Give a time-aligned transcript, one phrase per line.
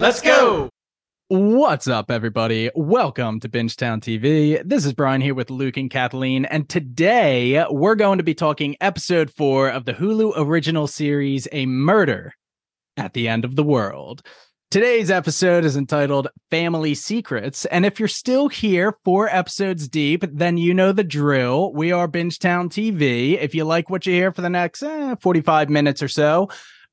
[0.00, 0.70] Let's go.
[1.26, 2.70] What's up, everybody?
[2.76, 4.62] Welcome to Bingetown TV.
[4.64, 8.76] This is Brian here with Luke and Kathleen, and today we're going to be talking
[8.80, 12.32] episode four of the Hulu original series, A Murder
[12.96, 14.22] at the End of the World.
[14.70, 17.64] Today's episode is entitled Family Secrets.
[17.64, 21.72] And if you're still here four episodes deep, then you know the drill.
[21.72, 23.36] We are Bingetown TV.
[23.36, 26.50] If you like what you hear for the next eh, 45 minutes or so,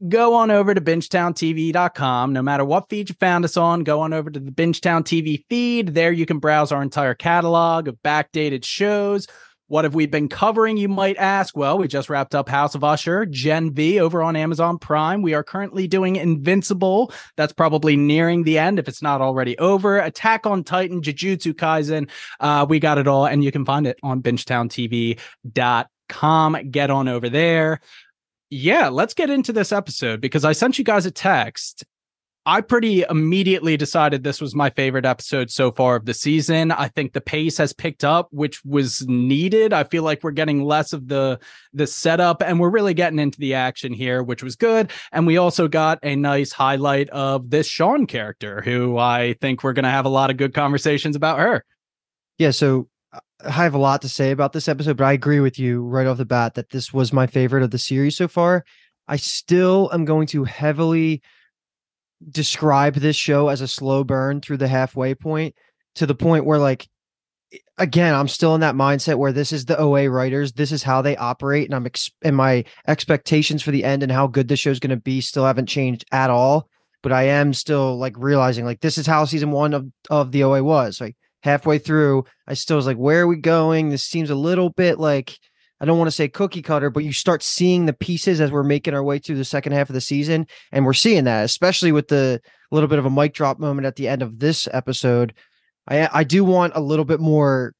[0.07, 2.33] go on over to bingetowntv.com.
[2.33, 5.43] No matter what feed you found us on, go on over to the Bingetown TV
[5.49, 5.93] feed.
[5.93, 9.27] There you can browse our entire catalog of backdated shows
[9.67, 11.57] what have we been covering, you might ask?
[11.57, 15.23] Well, we just wrapped up House of Usher, Gen V over on Amazon Prime.
[15.23, 17.11] We are currently doing Invincible.
[17.35, 19.97] That's probably nearing the end if it's not already over.
[19.97, 22.11] Attack on Titan, Jujutsu Kaisen.
[22.39, 26.69] Uh, we got it all, and you can find it on bingetowntv.com.
[26.69, 27.79] Get on over there.
[28.49, 31.83] Yeah, let's get into this episode because I sent you guys a text
[32.47, 36.71] I pretty immediately decided this was my favorite episode so far of the season.
[36.71, 39.73] I think the pace has picked up, which was needed.
[39.73, 41.39] I feel like we're getting less of the
[41.73, 44.91] the setup and we're really getting into the action here, which was good.
[45.11, 49.73] And we also got a nice highlight of this Sian character, who I think we're
[49.73, 51.65] going to have a lot of good conversations about her.
[52.37, 52.87] Yeah, so
[53.43, 56.07] I have a lot to say about this episode, but I agree with you right
[56.07, 58.63] off the bat that this was my favorite of the series so far.
[59.07, 61.21] I still am going to heavily
[62.29, 65.55] describe this show as a slow burn through the halfway point
[65.95, 66.87] to the point where like
[67.77, 71.01] again i'm still in that mindset where this is the oa writers this is how
[71.01, 74.53] they operate and i'm ex- and my expectations for the end and how good the
[74.53, 76.67] is going to be still haven't changed at all
[77.03, 80.43] but i am still like realizing like this is how season one of of the
[80.43, 84.29] oa was like halfway through i still was like where are we going this seems
[84.29, 85.37] a little bit like
[85.79, 88.63] I don't want to say cookie cutter, but you start seeing the pieces as we're
[88.63, 90.47] making our way through the second half of the season.
[90.71, 92.39] And we're seeing that, especially with the
[92.71, 95.33] little bit of a mic drop moment at the end of this episode.
[95.87, 97.73] I I do want a little bit more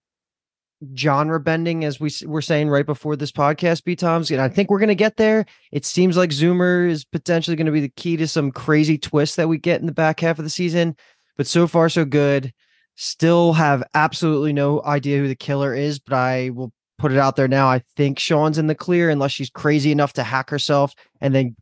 [0.97, 4.29] genre bending, as we were saying right before this podcast, B Toms.
[4.29, 5.45] And I think we're going to get there.
[5.71, 9.37] It seems like Zoomer is potentially going to be the key to some crazy twists
[9.37, 10.95] that we get in the back half of the season.
[11.37, 12.53] But so far, so good.
[12.95, 17.35] Still have absolutely no idea who the killer is, but I will put it out
[17.35, 17.67] there now.
[17.67, 21.55] I think Sian's in the clear unless she's crazy enough to hack herself and then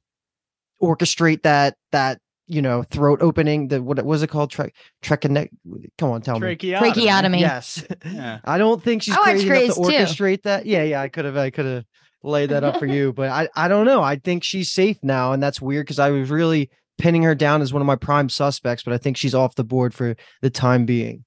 [0.81, 3.69] orchestrate that that you know throat opening.
[3.69, 4.51] The what was it called?
[4.51, 5.49] Tre- Treconnect.
[5.97, 6.55] Come on, tell me.
[6.55, 7.39] Tracheotomy.
[7.39, 7.85] Yes.
[8.05, 8.39] Yeah.
[8.45, 10.41] I don't think she's crazy enough to orchestrate too.
[10.49, 10.65] that.
[10.65, 11.01] Yeah, yeah.
[11.01, 11.37] I could have.
[11.37, 11.85] I could have
[12.21, 14.01] laid that up for you, but I I don't know.
[14.01, 17.61] I think she's safe now, and that's weird because I was really pinning her down
[17.61, 20.49] as one of my prime suspects, but I think she's off the board for the
[20.49, 21.25] time being.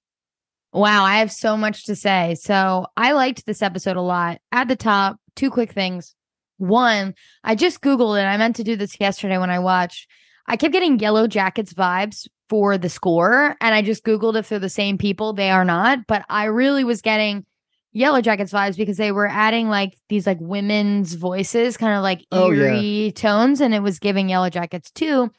[0.73, 2.37] Wow, I have so much to say.
[2.39, 4.41] So I liked this episode a lot.
[4.53, 6.15] At the top, two quick things.
[6.59, 8.27] One, I just Googled it.
[8.27, 10.09] I meant to do this yesterday when I watched.
[10.47, 14.59] I kept getting Yellow Jackets vibes for the score, and I just Googled if they're
[14.59, 15.33] the same people.
[15.33, 17.45] They are not, but I really was getting
[17.93, 22.25] Yellow Jackets vibes because they were adding like these like women's voices, kind of like
[22.31, 23.11] eerie oh, yeah.
[23.11, 25.31] tones, and it was giving Yellow Jackets too.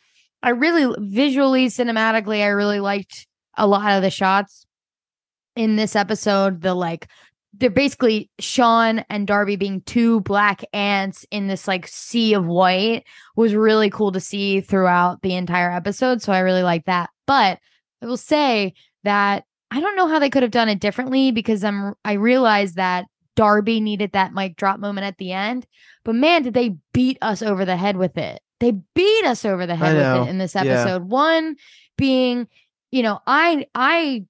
[0.47, 3.27] I really visually, cinematically, I really liked
[3.57, 4.65] a lot of the shots
[5.57, 7.09] in this episode the like
[7.51, 13.03] they're basically Sian and Darby being two black ants in this like sea of white
[13.35, 16.21] was really cool to see throughout the entire episode.
[16.21, 17.09] So I really like that.
[17.25, 17.59] But
[18.01, 21.61] I will say that I don't know how they could have done it differently because
[21.61, 23.03] I'm I realized that
[23.35, 25.67] Darby needed that mic drop moment at the end.
[26.05, 28.39] But man, did they beat us over the head with it.
[28.59, 31.03] They beat us over the head with it in this episode.
[31.03, 31.07] Yeah.
[31.07, 31.55] One
[31.97, 32.47] being,
[32.91, 34.25] you know, I I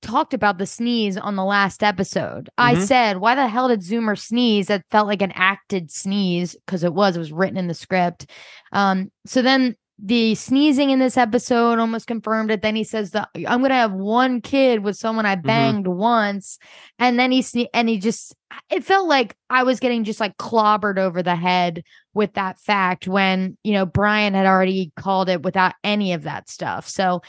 [0.00, 2.50] talked about the sneeze on the last episode.
[2.58, 2.80] Mm-hmm.
[2.80, 4.68] I said, why the hell did Zoomer sneeze?
[4.68, 8.30] That felt like an acted sneeze because it was, it was written in the script.
[8.72, 12.62] Um, so then the sneezing in this episode almost confirmed it.
[12.62, 15.46] Then he says that I'm gonna have one kid with someone I mm-hmm.
[15.46, 15.98] banged mm-hmm.
[15.98, 16.58] once,
[16.98, 18.34] and then he sne- and he just
[18.70, 21.82] it felt like I was getting just like clobbered over the head
[22.14, 26.48] with that fact when you know Brian had already called it without any of that
[26.48, 26.88] stuff.
[26.88, 27.22] So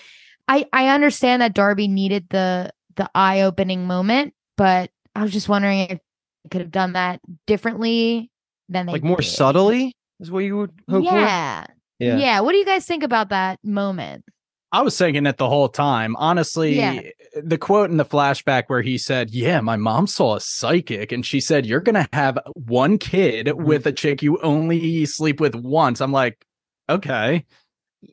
[0.47, 5.49] I I understand that Darby needed the the eye opening moment, but I was just
[5.49, 5.99] wondering if
[6.43, 8.29] they could have done that differently
[8.67, 9.27] than they like more did.
[9.27, 11.65] subtly is what you would hope yeah.
[11.65, 11.73] for.
[11.99, 12.17] Yeah.
[12.17, 12.39] Yeah.
[12.39, 14.25] What do you guys think about that moment?
[14.71, 16.15] I was thinking it the whole time.
[16.17, 17.01] Honestly, yeah.
[17.41, 21.25] the quote in the flashback where he said, Yeah, my mom saw a psychic and
[21.25, 25.55] she said, You're going to have one kid with a chick you only sleep with
[25.55, 26.01] once.
[26.01, 26.45] I'm like,
[26.87, 27.45] Okay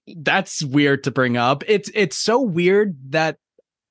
[0.07, 1.63] that's weird to bring up.
[1.67, 3.39] It's it's so weird that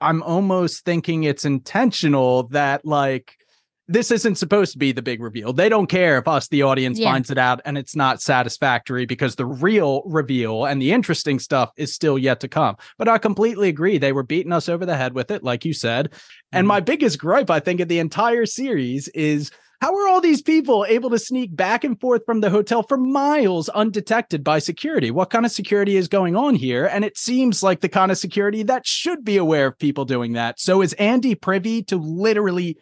[0.02, 3.38] I'm almost thinking it's intentional that like
[3.88, 5.54] this isn't supposed to be the big reveal.
[5.54, 7.12] They don't care if us, the audience, Yeah.
[7.12, 11.70] finds it out and it's not satisfactory because the real reveal and the interesting stuff
[11.78, 12.76] is still yet to come.
[12.98, 13.98] But I completely agree.
[13.98, 16.14] They were beating us over the head with it, like you said.
[16.52, 16.70] And Mhm.
[16.70, 19.52] my biggest gripe, I think, of the entire series is
[19.82, 22.98] how are all these people able to sneak back and forth from the hotel for
[22.98, 25.12] miles undetected by security?
[25.12, 26.86] What kind of security is going on here?
[26.86, 30.34] And it seems like the kind of security that should be aware of people doing
[30.34, 30.60] that.
[30.60, 32.78] So is Andy privy to literally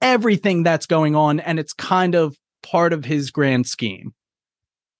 [0.00, 1.40] everything that's going on?
[1.40, 4.14] And it's kind of part of his grand scheme.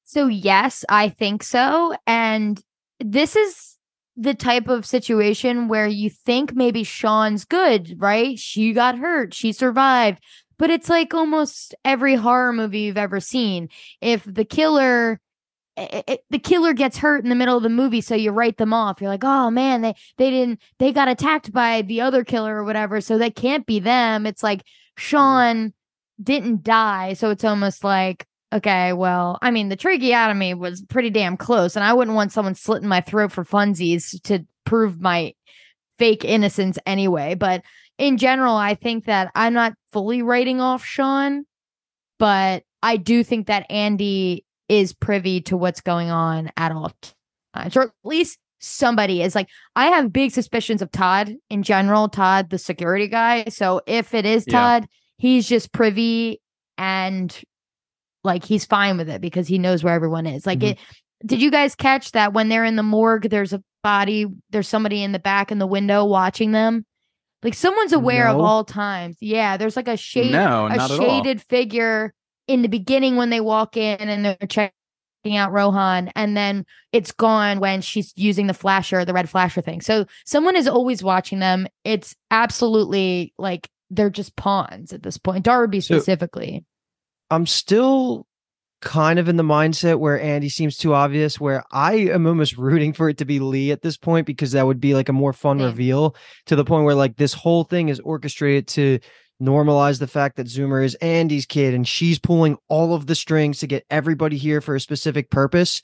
[0.05, 1.95] So, yes, I think so.
[2.07, 2.61] And
[3.01, 3.77] this is
[4.17, 8.39] the type of situation where you think maybe Sian's good, right?
[8.39, 10.19] She got hurt, she survived.
[10.59, 13.69] But it's like almost every horror movie you've ever seen.
[14.01, 15.21] If the killer
[15.77, 18.57] i- i- the killer gets hurt in the middle of the movie so you write
[18.57, 22.25] them off you're like oh man they they didn't they got attacked by the other
[22.25, 24.63] killer or whatever so that can't be them it's like
[24.99, 25.73] sian
[26.23, 31.37] didn't die so it's almost like okay well i mean the tracheotomy was pretty damn
[31.37, 35.33] close and i wouldn't want someone slitting my throat for funsies to prove my
[35.99, 37.35] fake innocence anyway.
[37.35, 37.63] But
[37.99, 41.45] in general i think that i'm not fully writing off sian
[42.19, 46.93] but i do think that andy is privy to what's going on at all
[47.55, 49.35] times, or at least somebody is.
[49.35, 53.45] Like, I have big suspicions of Todd in general, Todd, the security guy.
[53.49, 54.53] So if it is Yeah.
[54.53, 56.41] Todd, he's just privy
[56.77, 57.37] and
[58.25, 60.45] like he's fine with it because he knows where everyone is.
[60.47, 60.71] Like, Mhm.
[60.73, 60.79] it.
[61.27, 65.03] Did you guys catch that when they're in the morgue, there's a body, there's somebody
[65.03, 66.85] in the back in the window watching them?
[67.43, 69.17] Like someone's aware of all times.
[69.21, 70.97] Yeah, there's like a shade no, a not at all.
[70.99, 72.13] shaded figure
[72.49, 74.73] in the beginning when they walk in and they're checking
[75.37, 79.81] out Rohan, and then it's gone when she's using the flasher, the red flasher thing.
[79.81, 81.67] So someone is always watching them.
[81.85, 85.45] It's absolutely like they're just pawns at this point.
[85.45, 86.65] Darby So- specifically.
[87.31, 88.27] I'm still
[88.81, 92.93] kind of in the mindset where Andy seems too obvious, where I am almost rooting
[92.93, 95.33] for it to be Lee at this point because that would be like a more
[95.33, 95.67] fun Same.
[95.67, 96.15] reveal
[96.47, 99.01] to the point where like this whole thing is orchestrated to
[99.41, 103.61] normalize the fact that Zoomer is Andy's kid and she's pulling all of the strings
[103.61, 105.83] to get everybody here for a specific purpose.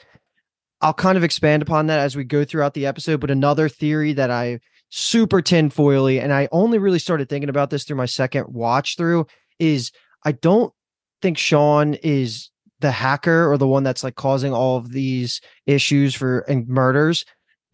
[0.80, 4.12] I'll kind of expand upon that as we go throughout the episode, but another theory
[4.14, 4.60] that I
[4.90, 9.26] super tinfoily, and I only really started thinking about this through my second watch through,
[9.58, 9.92] is
[10.24, 10.72] I don't
[11.22, 12.50] think Sian is
[12.80, 17.24] the hacker or the one that's like causing all of these issues for and murders.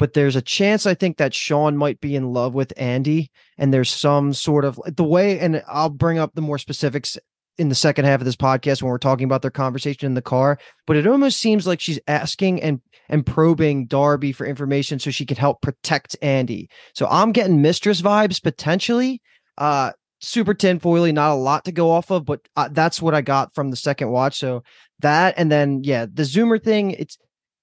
[0.01, 3.73] But there's a chance I think that Sian might be in love with Andy, and
[3.73, 7.19] there's some sort of the way, and I'll bring up the more specifics
[7.59, 10.23] in the second half of this podcast when we're talking about their conversation in the
[10.23, 10.59] car.
[10.87, 12.81] But it almost seems like she's asking and
[13.11, 16.71] and probing Darby for information so she can help protect Andy.
[16.95, 19.21] So I'm getting mistress vibes potentially.
[19.59, 23.21] Uh, super tinfoily, not a lot to go off of, but uh, that's what I
[23.21, 24.39] got from the second watch.
[24.39, 24.63] So
[25.01, 26.93] that, and then yeah, the Zoomer thing.
[26.93, 27.19] It's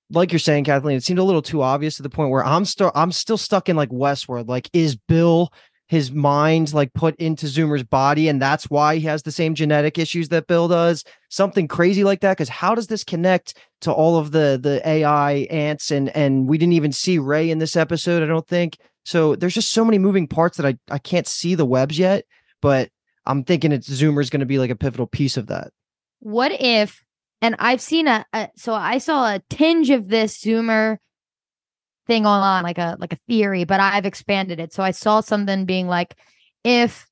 [0.10, 0.98] like you're saying, Kathleen.
[0.98, 3.70] It seemed a little too obvious to the point where I'm still I'm still stuck
[3.70, 4.48] in like Westworld.
[4.48, 5.52] Like, is Bill
[5.88, 9.98] his mind like put into Zoomer's body, and that's why he has the same genetic
[9.98, 11.04] issues that Bill does?
[11.30, 12.38] Something crazy like that.
[12.38, 16.58] Because how does this connect to all of the the AI ants and and we
[16.58, 18.24] didn't even see Ray in this episode?
[18.24, 18.78] I don't think.
[19.06, 22.26] So there's just so many moving parts that I I can't see the webs yet,
[22.62, 22.90] but
[23.26, 25.72] I'm thinking it's Zoomer's going to be like a pivotal piece of that.
[26.20, 27.04] What if,
[27.42, 30.98] and I've seen a, a so I saw a tinge of this Zoomer
[32.08, 34.74] thing on like a like a theory, but I've expanded it.
[34.74, 36.16] So I saw something being like,
[36.64, 37.08] if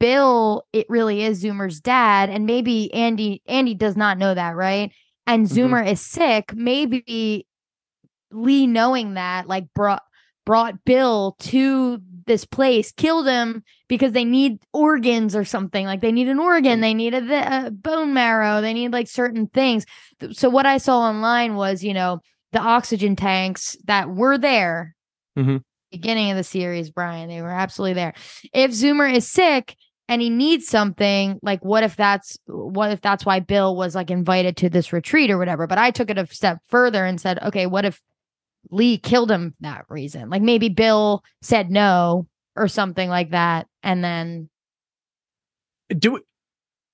[0.00, 4.92] Bill, it really is Zoomer's dad, and maybe Andy Andy does not know that, right?
[5.26, 5.56] And Mhm.
[5.56, 6.54] Zoomer is sick.
[6.54, 7.46] Maybe
[8.30, 10.02] Lee knowing that like brought
[10.46, 15.84] brought Bill to this place, killed him because they need organs or something.
[15.84, 19.48] Like they need an organ, they need a, a bone marrow, they need like certain
[19.48, 19.84] things.
[20.30, 22.20] So what I saw online was, you know,
[22.52, 24.94] the oxygen tanks that were there
[25.36, 25.62] Mhm.
[25.90, 27.28] beginning of the series, Brian.
[27.28, 28.14] They were absolutely there.
[28.52, 29.76] If Zoomer is sick
[30.08, 34.10] and he needs something, like what if that's what if that's why Bill was like
[34.10, 35.66] invited to this retreat or whatever?
[35.66, 38.00] But I took it a step further and said, okay, what if
[38.70, 40.30] Lee killed him for that reason?
[40.30, 44.48] Like maybe Bill said no or something like that, and then
[45.96, 46.20] Do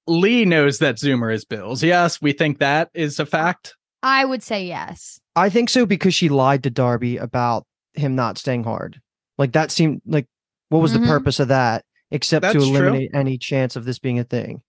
[0.07, 1.83] Lee knows that Zoomer is Bill's.
[1.83, 3.75] Yes, we think that is a fact.
[4.03, 5.19] I would say yes.
[5.35, 9.01] I think so because she lied to Darby about him not staying hard.
[9.39, 10.27] Like that seemed like
[10.69, 11.01] what was Mhm.
[11.01, 12.77] the purpose of that except to That's true.
[12.77, 14.61] eliminate any chance of this being a thing.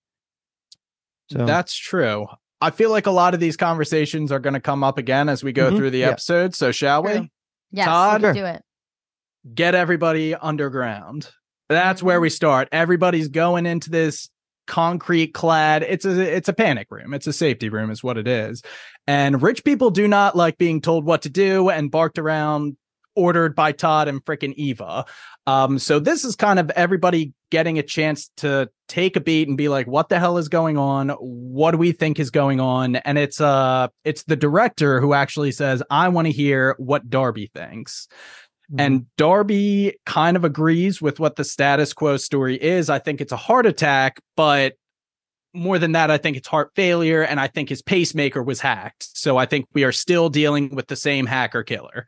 [1.32, 2.28] So That's true.
[2.62, 5.44] I feel like a lot of these conversations are going to come up again as
[5.44, 6.10] we go Mhm, through the yeah.
[6.10, 6.56] episode.
[6.56, 7.12] So, shall we?
[7.14, 7.28] True.
[7.72, 8.22] Yes, Todd?
[8.22, 8.62] let's do it.
[9.54, 11.30] get everybody underground.
[11.70, 12.24] That's where Mhm.
[12.24, 12.68] we start.
[12.72, 14.30] Everybody's going into this
[14.68, 15.84] concrete clad.
[15.84, 17.14] It's a it's a panic room.
[17.14, 18.64] It's a safety room, is what it is.
[19.06, 22.76] And rich people do not like being told what to do and barked around,
[23.16, 25.06] ordered by Todd and frickin' Eva.
[25.48, 29.58] Um, so this is kind of everybody getting a chance to take a beat and
[29.58, 31.10] be like, what the hell is going on?
[31.10, 32.98] What do we think is going on?
[32.98, 37.52] And it's uh it's the director who actually says, I want to hear what Darby
[37.54, 38.08] thinks.
[38.72, 38.80] Mm-hmm.
[38.80, 42.90] And Darby kind of agrees with what the status quo story is.
[42.90, 44.74] I think it's a heart attack, but
[45.54, 47.22] more than that, I think it's heart failure.
[47.22, 49.08] And I think his pacemaker was hacked.
[49.18, 52.08] So I think we are still dealing with the same hacker killer.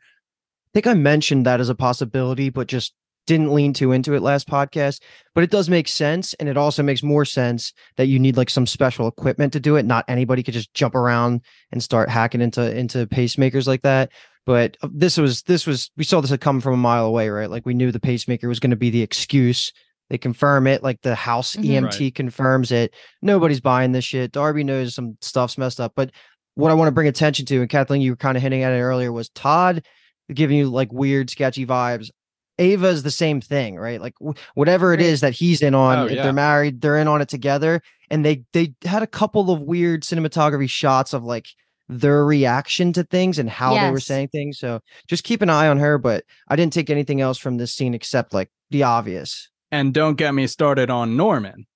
[0.68, 2.92] I think I mentioned that as a possibility, but just
[3.26, 5.00] didn't lean too into it last podcast.
[5.34, 6.34] But it does make sense.
[6.34, 9.76] And it also makes more sense that you need like some special equipment to do
[9.76, 9.86] it.
[9.86, 14.10] Not anybody could just jump around and start hacking into into pacemakers like that.
[14.46, 17.28] But uh, this was this was we saw this had come from a mile away,
[17.28, 17.50] right?
[17.50, 19.72] Like we knew the pacemaker was going to be the excuse.
[20.10, 21.86] They confirm it, like the house mm-hmm.
[21.86, 22.14] EMT right.
[22.14, 22.94] confirms it.
[23.20, 24.32] Nobody's buying this shit.
[24.32, 25.92] Darby knows some stuff's messed up.
[25.94, 26.12] But
[26.54, 28.72] what I want to bring attention to, and Kathleen, you were kind of hinting at
[28.72, 29.84] it earlier, was Todd
[30.32, 32.10] giving you like weird, sketchy vibes.
[32.58, 34.00] Ava is the same thing, right?
[34.00, 36.24] Like w- whatever it is that he's in on, oh, if yeah.
[36.24, 37.80] they're married, they're in on it together.
[38.10, 41.46] And they they had a couple of weird cinematography shots of like
[41.88, 43.84] their reaction to things and how yes.
[43.84, 44.58] they were saying things.
[44.58, 45.98] So just keep an eye on her.
[45.98, 49.48] But I didn't take anything else from this scene except like the obvious.
[49.70, 51.66] And don't get me started on Norman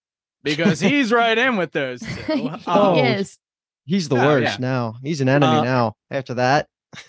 [0.43, 2.33] because he's right in with those two.
[2.33, 3.39] he um, is.
[3.85, 4.57] He's the worst yeah.
[4.61, 4.95] now.
[5.03, 6.69] He's an enemy uh, now after that.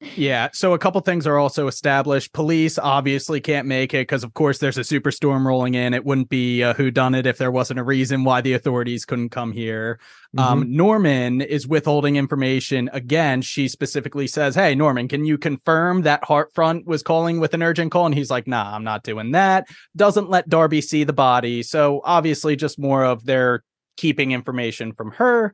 [0.00, 0.48] Yeah.
[0.52, 2.32] So a couple things are also established.
[2.32, 5.92] Police obviously can't make it because, of course, there's a superstorm rolling in.
[5.92, 9.04] It wouldn't be a who done it if there wasn't a reason why the authorities
[9.04, 9.98] couldn't come here.
[10.36, 10.62] Um, mm-hmm.
[10.62, 12.88] Um, Norman is withholding information.
[12.92, 17.62] Again, she specifically says, Hey, Norman, can you confirm that Heartfront was calling with an
[17.62, 18.06] urgent call?
[18.06, 19.66] And he's like, Nah, I'm not doing that.
[19.96, 21.64] Doesn't let Darby see the body.
[21.64, 23.64] So obviously, just more of their
[23.96, 25.52] keeping information from her.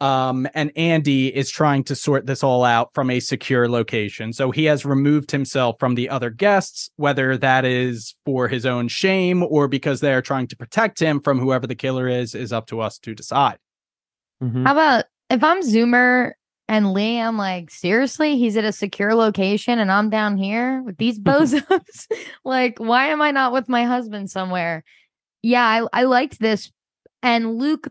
[0.00, 4.32] Um, and Andy is trying to sort this all out from a secure location.
[4.32, 8.86] So he has removed himself from the other guests, whether that is for his own
[8.88, 12.52] shame or because they are trying to protect him from whoever the killer is, is
[12.52, 13.58] up to us to decide.
[14.42, 14.66] Mm-hmm.
[14.66, 16.32] How about if I'm Zoomer
[16.68, 20.98] and Lee, I'm like, seriously, he's at a secure location and I'm down here with
[20.98, 22.06] these bozos.
[22.44, 24.84] like, why am I not with my husband somewhere?
[25.42, 26.70] Yeah, I, I liked this.
[27.20, 27.88] And Luke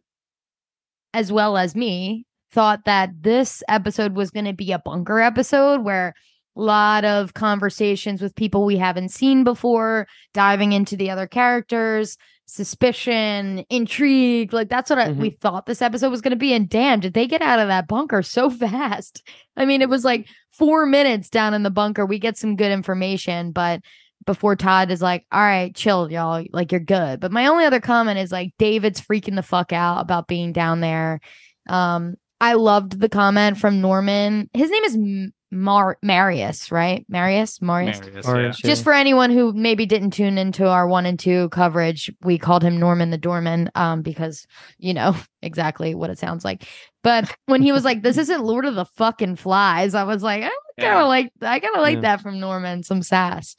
[1.13, 5.83] as well as me, thought that this episode was going to be a bunker episode
[5.83, 6.13] where
[6.55, 12.17] a lot of conversations with people we haven't seen before, diving into the other characters,
[12.47, 14.53] suspicion, intrigue.
[14.53, 15.19] Like that's what mm-hmm.
[15.19, 16.53] I, we thought this episode was going to be.
[16.53, 19.21] And damn, did they get out of that bunker so fast?
[19.55, 22.05] I mean, it was like four minutes down in the bunker.
[22.05, 23.81] We get some good information, but
[24.27, 26.45] before Todd is like, all right, chill, y'all.
[26.51, 27.19] Like, you're good.
[27.19, 30.81] But my only other comment is like, David's freaking the fuck out about being down
[30.81, 31.19] there.
[31.67, 34.51] Um, I loved the comment from Norman.
[34.53, 37.05] His name is Mar- Marius, right?
[37.07, 38.01] Marius, Marius.
[38.01, 38.69] Marius yeah.
[38.69, 42.63] Just for anyone who maybe didn't tune into our one and two coverage, we called
[42.63, 44.45] him Norman the Doorman, um, because
[44.77, 46.67] you know exactly what it sounds like.
[47.01, 50.43] But when he was like, "This isn't Lord of the fucking Flies," I was like,
[50.43, 51.03] I kind of yeah.
[51.03, 52.01] like, I kind of like yeah.
[52.01, 53.55] that from Norman, some sass.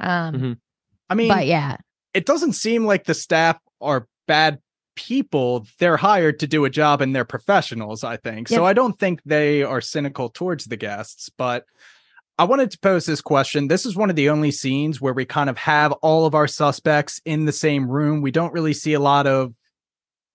[0.00, 0.52] Um, mm-hmm.
[1.08, 1.76] I mean, but yeah,
[2.14, 4.58] it doesn't seem like the staff are bad
[4.94, 5.66] people.
[5.78, 8.50] They're hired to do a job and they're professionals, I think.
[8.50, 8.58] Yep.
[8.58, 11.64] So I don't think they are cynical towards the guests, but
[12.38, 13.68] I wanted to pose this question.
[13.68, 16.46] This is one of the only scenes where we kind of have all of our
[16.46, 18.20] suspects in the same room.
[18.20, 19.54] We don't really see a lot of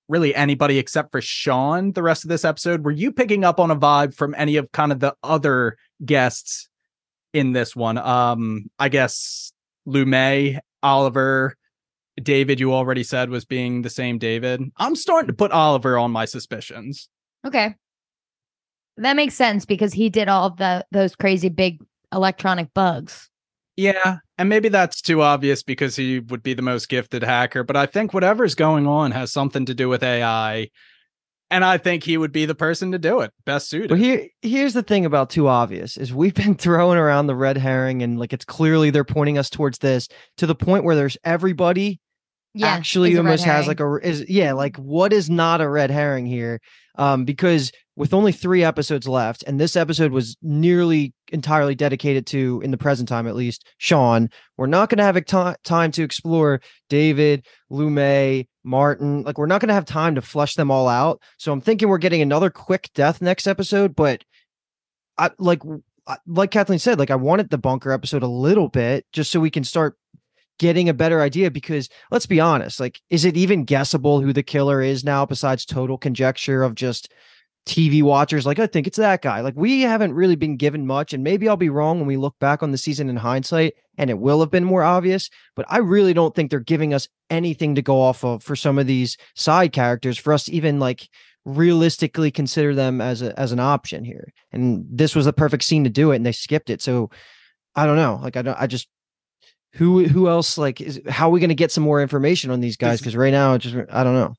[0.08, 2.84] really anybody except for Sian the rest of this episode.
[2.84, 6.70] Were you picking up on a vibe from any of kind of the other guests
[7.34, 7.98] in this one.
[7.98, 9.51] Um, I guess
[9.86, 11.56] Lu Mei, Oliver,
[12.22, 14.62] David, you already said was being the same David.
[14.78, 17.10] I'm starting to put Oliver on my suspicions.
[17.46, 17.76] Okay.
[18.98, 21.80] That makes sense because he did all the those crazy big
[22.14, 23.30] electronic bugs.
[23.78, 27.78] Yeah, and maybe that's too obvious because he would be the most gifted hacker, but
[27.78, 30.70] I think whatever's going on has something to do with AI
[31.52, 33.32] and I think he would be the person to do it.
[33.46, 33.92] Best suited.
[33.92, 37.58] Well, here, here's the thing about too obvious is we've been throwing around the red
[37.58, 41.18] herring, and like it's clearly they're pointing us towards this to the point where there's
[41.24, 42.00] everybody
[42.54, 46.26] yeah, actually almost has like a is yeah like what is not a red herring
[46.26, 46.60] here
[46.96, 52.60] um because with only three episodes left and this episode was nearly entirely dedicated to
[52.64, 54.28] in the present time at least sian.
[54.58, 59.62] We're not going to have time to explore david Lu Mei martin like we're not
[59.62, 61.22] going to have time to flush them all out.
[61.38, 64.24] So i'm thinking we're getting another quick death next episode but
[65.20, 65.62] i like
[66.26, 69.52] like kathleen said like i wanted the bunker episode a little bit just so we
[69.52, 69.96] can start
[70.58, 74.44] getting a better idea because let's be honest, like, is it even guessable who the
[74.44, 77.12] killer is now besides total conjecture of just
[77.66, 78.46] TV watchers?
[78.46, 79.42] Like, I think it's that guy.
[79.42, 82.38] Like, we haven't really been given much, and maybe I'll be wrong when we look
[82.40, 85.78] back on the season in hindsight and it will have been more obvious, but I
[85.78, 89.18] really don't think they're giving us anything to go off of for some of these
[89.36, 91.08] side characters for us to even like
[91.46, 94.34] realistically consider them as a as an option here.
[94.52, 96.82] And this was the perfect scene to do it, and they skipped it.
[96.82, 97.10] So
[97.76, 98.20] I don't know.
[98.22, 98.60] Like I don't.
[98.60, 98.88] I just
[99.74, 102.60] who who else like is how are we going to get some more information on
[102.60, 103.00] these guys?
[103.00, 104.34] Because right now, just I don't know.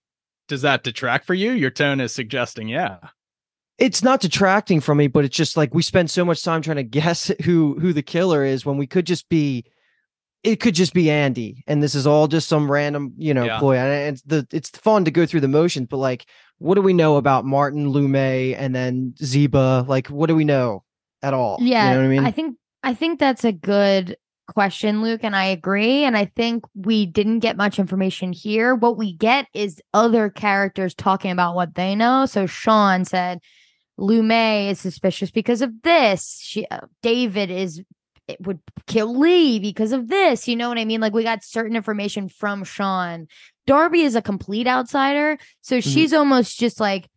[0.52, 1.52] Does that detract for you?
[1.52, 2.99] Your tone is suggesting, yeah.
[3.78, 6.76] It's not detracting from me, but it's just like we spend so much time trying
[6.76, 9.64] to guess who who the killer is when we could just be
[10.42, 13.61] it could just be Andy, and this is all just some random, you know, Yeah.
[13.61, 13.76] ploy.
[13.78, 16.26] And it's the it's fun to go through the motions, but like,
[16.59, 19.87] what do we know about Martin Lu Mei and then Ziba?
[19.88, 20.85] Like, what do we know
[21.23, 21.56] at all?
[21.62, 22.26] Yeah, you know what I mean.
[22.26, 24.18] I think I think that's a good
[24.52, 26.04] question, Luke, and I agree.
[26.04, 28.75] And I think we didn't get much information here.
[28.75, 32.26] What we get is other characters talking about what they know.
[32.26, 33.40] So Sian said
[33.99, 36.40] Lu Mei is suspicious because of this.
[36.42, 37.82] She, uh, David is
[38.28, 40.47] it would kill Lee because of this.
[40.47, 41.00] You know what I mean?
[41.00, 43.28] Like we got certain information from Sian.
[43.66, 47.09] Darby is a complete outsider, so she's almost just like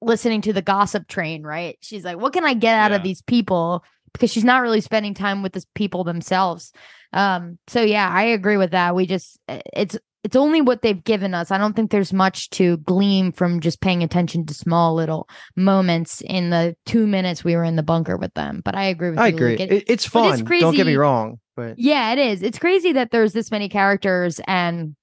[0.00, 1.78] listening to the gossip train, right?
[1.80, 3.82] She's like, "What can I get out of these people?"
[4.14, 6.72] Because she's not really spending time with the people themselves.
[7.12, 8.94] Um, so yeah, I agree with that.
[8.94, 11.50] We just uh, it's it's only what they've given us.
[11.50, 16.22] I don't think there's much to glean from just paying attention to small little moments
[16.22, 18.62] in the two minutes we were in the bunker with them.
[18.64, 19.34] But I agree with I you.
[19.34, 19.50] agree.
[19.50, 19.60] Luke.
[19.60, 20.60] It- It- it's but it's fun.
[20.60, 22.42] Don't get me wrong, but yeah, it is.
[22.42, 24.96] It's crazy that there's this many characters and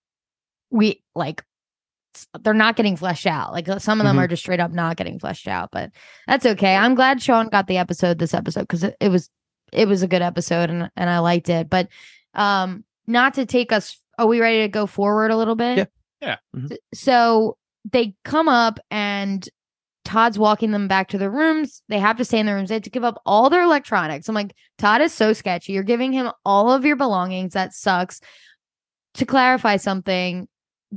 [0.72, 1.44] we like
[2.42, 3.52] they're not getting fleshed out.
[3.54, 4.20] Like uh, some of them Mhm.
[4.20, 5.92] are just straight up not getting fleshed out, but
[6.28, 6.76] that's okay.
[6.76, 9.30] I'm glad Sian got the episode this episode because it, it was
[9.72, 11.70] it was a good episode and and I liked it.
[11.70, 11.88] But
[12.34, 15.78] um not to take us are we ready to go forward a little bit?
[15.78, 15.86] Yeah.
[16.22, 16.36] Yeah.
[16.56, 16.76] Mhm.
[16.94, 17.58] So
[17.92, 19.48] they come up and
[20.04, 21.82] Todd's walking them back to their rooms.
[21.88, 22.70] They have to stay in their rooms.
[22.70, 24.28] They have to give up all their electronics.
[24.28, 25.74] I'm like, Todd is so sketchy.
[25.74, 27.54] You're giving him all of your belongings.
[27.54, 28.20] That sucks.
[29.16, 30.48] To clarify something,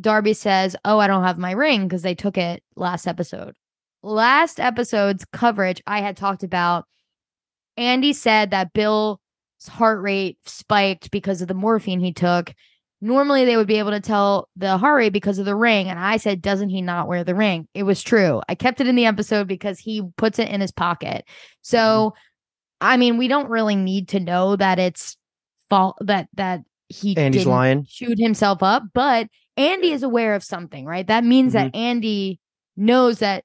[0.00, 3.54] Darby says, Oh, I don't have my ring because they took it last episode.
[4.02, 6.86] Last episode's coverage, I had talked about.
[7.76, 9.18] Andy said that Bill's
[9.68, 12.54] heart rate spiked because of the morphine he took.
[13.00, 15.88] Normally, they would be able to tell the heart rate because of the ring.
[15.88, 17.68] And I said, Doesn't he not wear the ring?
[17.74, 18.40] It was true.
[18.48, 21.24] I kept it in the episode because he puts it in his pocket.
[21.62, 22.18] So, mm-hmm.
[22.80, 25.16] I mean, we don't really need to know that it's
[25.70, 27.86] fault that that he Andy's didn't lying.
[27.88, 31.06] shoot himself up, but Andy is aware of something, right?
[31.06, 32.40] That means that Andy
[32.76, 33.44] knows that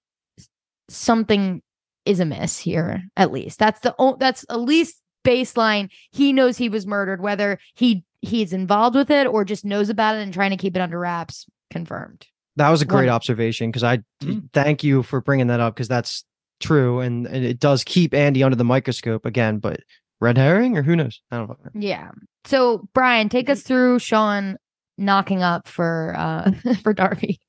[0.90, 1.62] something
[2.06, 3.04] is amiss here.
[3.18, 5.90] At least that's the o- that's at least baseline.
[6.12, 10.16] He knows he was murdered, whether he he's involved with it or just knows about
[10.16, 11.46] it and trying to keep it under wraps.
[11.70, 12.26] Confirmed.
[12.56, 14.50] That was a great One- observation because I Mm.
[14.54, 16.24] thank you for bringing that up because that's
[16.60, 19.60] true and, and it does keep Andy under the microscope again.
[19.60, 19.82] But
[20.20, 21.22] red herring or who knows?
[21.32, 21.56] I don't know.
[21.76, 22.10] Yeah.
[22.46, 24.58] So Brian, take us through Sian
[25.00, 26.52] knocking up for uh
[26.84, 27.40] for Darby.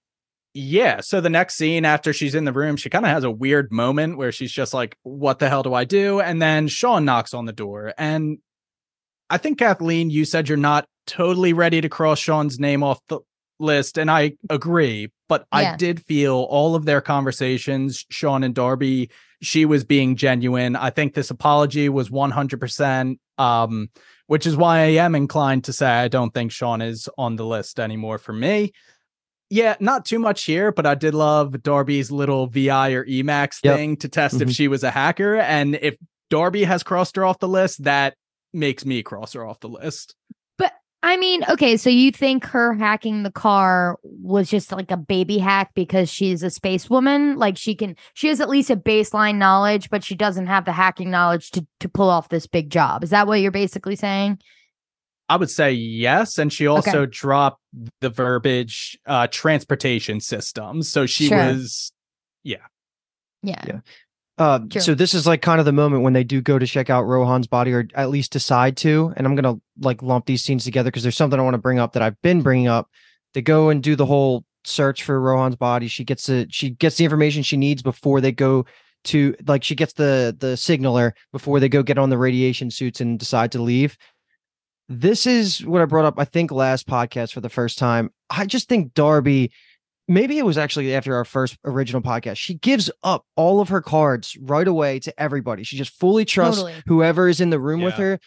[0.53, 1.01] Yeah.
[1.01, 3.71] So the next scene after she's in the room, she kind of has a weird
[3.71, 6.21] moment where she's just like, what the hell do I do?
[6.21, 7.95] And then Sian knocks on the door.
[7.97, 8.39] And
[9.29, 13.21] I think, Kathleen, you said you're not totally ready to cross Sian's name off the
[13.61, 13.97] list.
[13.97, 15.13] And I agree.
[15.29, 15.75] But Yeah.
[15.75, 19.11] I did feel all of their conversations, Sian and Darby,
[19.43, 20.75] she was being genuine.
[20.75, 23.19] I think this apology was 100%.
[23.39, 23.89] Um,
[24.31, 27.45] which is why I am inclined to say I don't think Sian is on the
[27.45, 28.71] list anymore for me.
[29.51, 33.77] Yeah, not too much here, but I did love Darby's little VI or Emacs Yep.
[33.77, 34.55] thing to test if Mhm.
[34.55, 35.35] she was a hacker.
[35.35, 35.97] And if
[36.31, 38.15] Darby has crossed her off the list, that
[38.55, 40.15] makes me cross her off the list.
[41.03, 45.39] I mean, okay, so you think her hacking the car was just like a baby
[45.39, 47.37] hack because she's a space woman?
[47.37, 50.73] Like she can she has at least a baseline knowledge, but she doesn't have the
[50.73, 53.03] hacking knowledge to to pull off this big job.
[53.03, 54.41] Is that what you're basically saying?
[55.31, 56.37] I would say yes.
[56.37, 57.63] And she also dropped
[58.01, 60.91] the verbiage uh transportation systems.
[60.91, 61.39] So she Sure.
[61.39, 61.93] was
[62.45, 62.57] Yeah.
[63.43, 63.81] Yeah.
[64.39, 66.89] Uh, so this is like kind of the moment when they do go to check
[66.89, 69.13] out Rohan's body, or at least decide to.
[69.17, 71.79] And I'm gonna like lump these scenes together because there's something I want to bring
[71.79, 72.89] up that I've been bringing up.
[73.35, 75.89] They go and do the whole search for Rohan's body.
[75.89, 78.65] She gets the she gets the information she needs before they go
[79.05, 83.01] to like she gets the the signaler before they go get on the radiation suits
[83.01, 83.97] and decide to leave.
[84.89, 88.11] This is what I brought up, I think, last podcast for the first time.
[88.29, 89.53] I just think Darby
[90.11, 92.37] maybe it was actually after our first original podcast.
[92.37, 95.63] She gives up all of her cards right away to everybody.
[95.63, 96.83] She just fully trusts Totally.
[96.87, 98.19] whoever is in the room with her.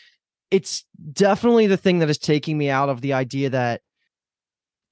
[0.49, 3.81] it's definitely the thing that is taking me out of the idea that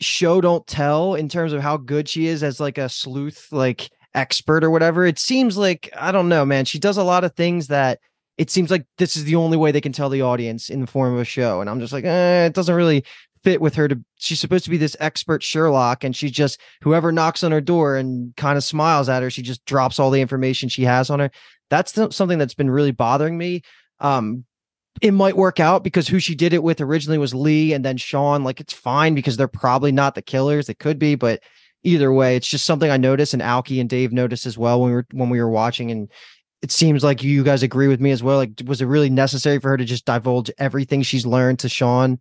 [0.01, 3.89] show don't tell in terms of how good she is as like a sleuth like
[4.13, 5.05] expert or whatever.
[5.05, 6.65] It seems like I don't know, man.
[6.65, 7.99] She does a lot of things that
[8.37, 10.87] it seems like this is the only way they can tell the audience in the
[10.87, 11.61] form of a show.
[11.61, 13.05] And I'm just like, eh, it doesn't really
[13.43, 17.11] fit with her to she's supposed to be this expert Sherlock and she just whoever
[17.11, 20.21] knocks on her door and kind of smiles at her, she just drops all the
[20.21, 21.31] information she has on her.
[21.69, 23.61] That's something that's been really bothering me.
[23.99, 24.45] Um,
[25.01, 27.97] it might work out because who she did it with originally was Lee and then
[27.97, 28.43] Sian.
[28.43, 30.69] Like it's fine because they're probably not the killers.
[30.69, 31.41] It could be, but
[31.83, 34.89] either way, it's just something I noticed and Alki and Dave noticed as well when
[34.89, 35.91] we were when we were watching.
[35.91, 36.11] And
[36.61, 38.37] it seems like you guys agree with me as well.
[38.37, 42.19] Like, was it really necessary for her to just divulge everything she's learned to Sian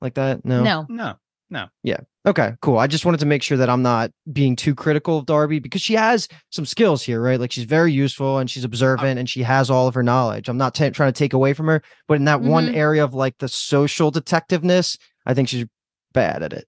[0.00, 0.44] like that?
[0.44, 0.86] No, No.
[0.88, 1.14] No,
[1.50, 1.66] no.
[1.82, 1.98] Yeah.
[2.26, 2.78] Okay, cool.
[2.78, 5.80] I just wanted to make sure that I'm not being too critical of Darby because
[5.80, 7.40] she has some skills here, right?
[7.40, 10.48] Like she's very useful and she's observant and she has all of her knowledge.
[10.48, 12.74] I'm not t- trying to take away from her, but in that one Mhm.
[12.76, 15.64] area of like the social detectiveness, I think she's
[16.12, 16.66] bad at it.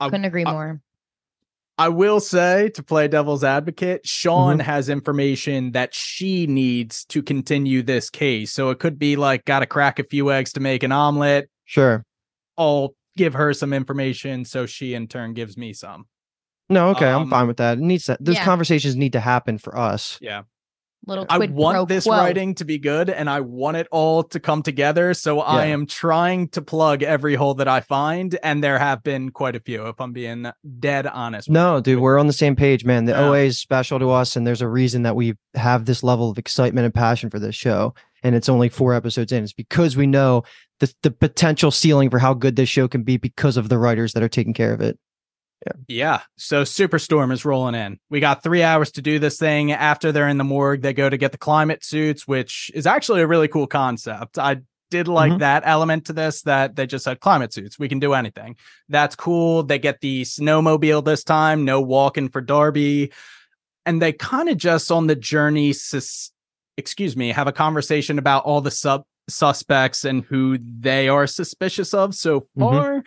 [0.00, 0.80] I- Couldn't agree I- more.
[1.78, 4.60] I will say to play devil's advocate, Sian Mm-hmm.
[4.60, 8.52] has information that she needs to continue this case.
[8.52, 11.50] So it could be like, got to crack a few eggs to make an omelet.
[11.64, 12.04] Sure.
[12.56, 14.44] I'll give her some information.
[14.44, 16.06] So she in turn gives me some.
[16.70, 17.78] No, okay, I'm Um, fine with that.
[17.78, 18.44] It needs to, those Yeah.
[18.44, 20.18] conversations need to happen for us.
[20.22, 20.42] Yeah.
[21.04, 22.16] Little I quid pro want this quo.
[22.16, 25.14] writing to be good and I want it all to come together.
[25.14, 28.38] So I am trying to plug every hole that I find.
[28.44, 30.46] And there have been quite a few, if I'm being
[30.78, 31.50] dead honest.
[31.50, 33.06] No, dude, we're on the same page, man.
[33.06, 33.28] The Yeah.
[33.30, 36.38] OA is special to us, and there's a reason that we have this level of
[36.38, 37.94] excitement and passion for this show.
[38.22, 39.42] And it's only four episodes in.
[39.44, 40.44] It's because we know
[40.80, 44.12] the the potential ceiling for how good this show can be because of the writers
[44.12, 44.98] that are taking care of it.
[45.66, 45.72] Yeah.
[45.86, 46.20] yeah.
[46.38, 47.98] So Superstorm is rolling in.
[48.10, 49.70] We got three hours to do this thing.
[49.70, 53.20] After they're in the morgue, they go to get the climate suits, which is actually
[53.22, 54.38] a really cool concept.
[54.38, 54.58] I
[54.90, 55.38] did like Mhm.
[55.38, 57.78] that element to this that they just said climate suits.
[57.78, 58.56] We can do anything.
[58.88, 59.62] That's cool.
[59.62, 63.12] They get the snowmobile this time, no walking for Darby.
[63.86, 66.30] And they kind of just on the journey, sus-
[66.76, 71.94] excuse me, have a conversation about all the sub suspects and who they are suspicious
[71.94, 72.60] of so Mhm.
[72.60, 73.04] far.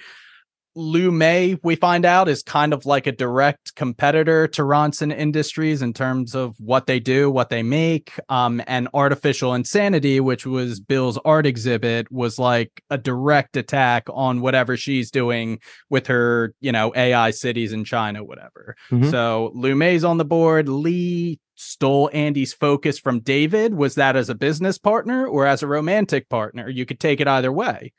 [0.76, 5.82] Lu Mei, we find out, is kind of like a direct competitor to Ronson Industries
[5.82, 8.12] in terms of what they do, what they make.
[8.28, 14.42] Um, and Artificial Insanity, which was Bill's art exhibit, was like a direct attack on
[14.42, 15.60] whatever she's doing
[15.90, 18.76] with her, you know, AI cities in China, whatever.
[18.92, 19.12] Mhm.
[19.12, 20.68] So Lu Mei's on the board.
[20.68, 23.76] Lee stole Andy's focus from David.
[23.76, 26.68] Was that as a business partner or as a romantic partner?
[26.70, 27.94] You could take it either way.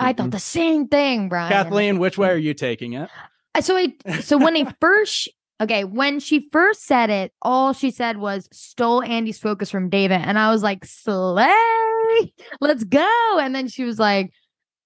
[0.00, 1.50] I thought the same thing, Brian.
[1.50, 3.10] Kathleen, which way are you taking it?
[3.54, 5.28] Uh, So I so when they first
[5.60, 10.20] okay, when she first said it, all she said was stole Andy's focus from David.
[10.20, 13.38] And I was like, slay, let's go.
[13.40, 14.32] And then she was like,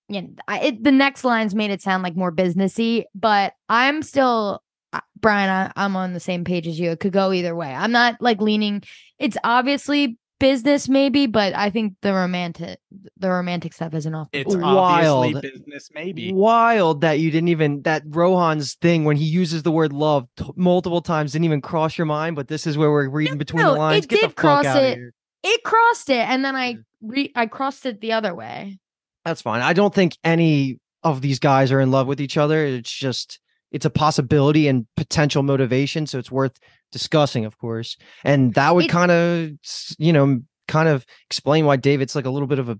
[0.08, 4.62] yeah, I, it, the next lines made it sound like more businessy, but I'm still
[4.92, 6.90] uh, Brian, I, I'm on the same page as you.
[6.90, 7.72] It could go either way.
[7.72, 8.82] I'm not like leaning.
[9.18, 12.80] It's obviously business, maybe, but I think the romantic,
[13.16, 14.28] the romantic stuff isn't off.
[14.32, 15.40] It's obviously Wild.
[15.42, 16.32] business, maybe.
[16.32, 20.44] Wild that you didn't even that Rohan's thing when he uses the word love t-
[20.56, 22.34] multiple times didn't even cross your mind.
[22.36, 24.04] But this is where we're reading between no, the lines.
[24.04, 24.96] it Get the did fuck cross outta it.
[24.96, 25.14] here.
[25.44, 28.78] it crossed it, and then I re- I crossed it the other way.
[29.24, 29.62] That's fine.
[29.62, 32.64] I don't think any of these guys are in love with each other.
[32.66, 33.38] It's just
[33.72, 36.58] it's a possibility and potential motivation, so it's worth
[36.92, 37.96] discussing, of course.
[38.22, 39.50] And that would kind of,
[39.98, 42.78] you know, kind of explain why David's like a little bit of a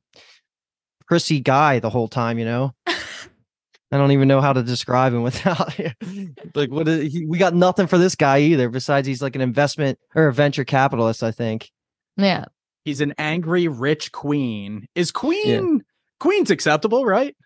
[1.09, 2.39] prissy guy the whole time.
[2.39, 5.79] You know, I don't even know how to describe him without
[6.55, 8.69] like what is, he, we got nothing for this guy either.
[8.69, 11.71] Besides, he's like an investment or a venture capitalist, I think.
[12.17, 12.45] Yeah.
[12.85, 14.89] He's an angry rich queen.
[14.95, 15.83] Is queen
[16.21, 17.37] queen's acceptable, right?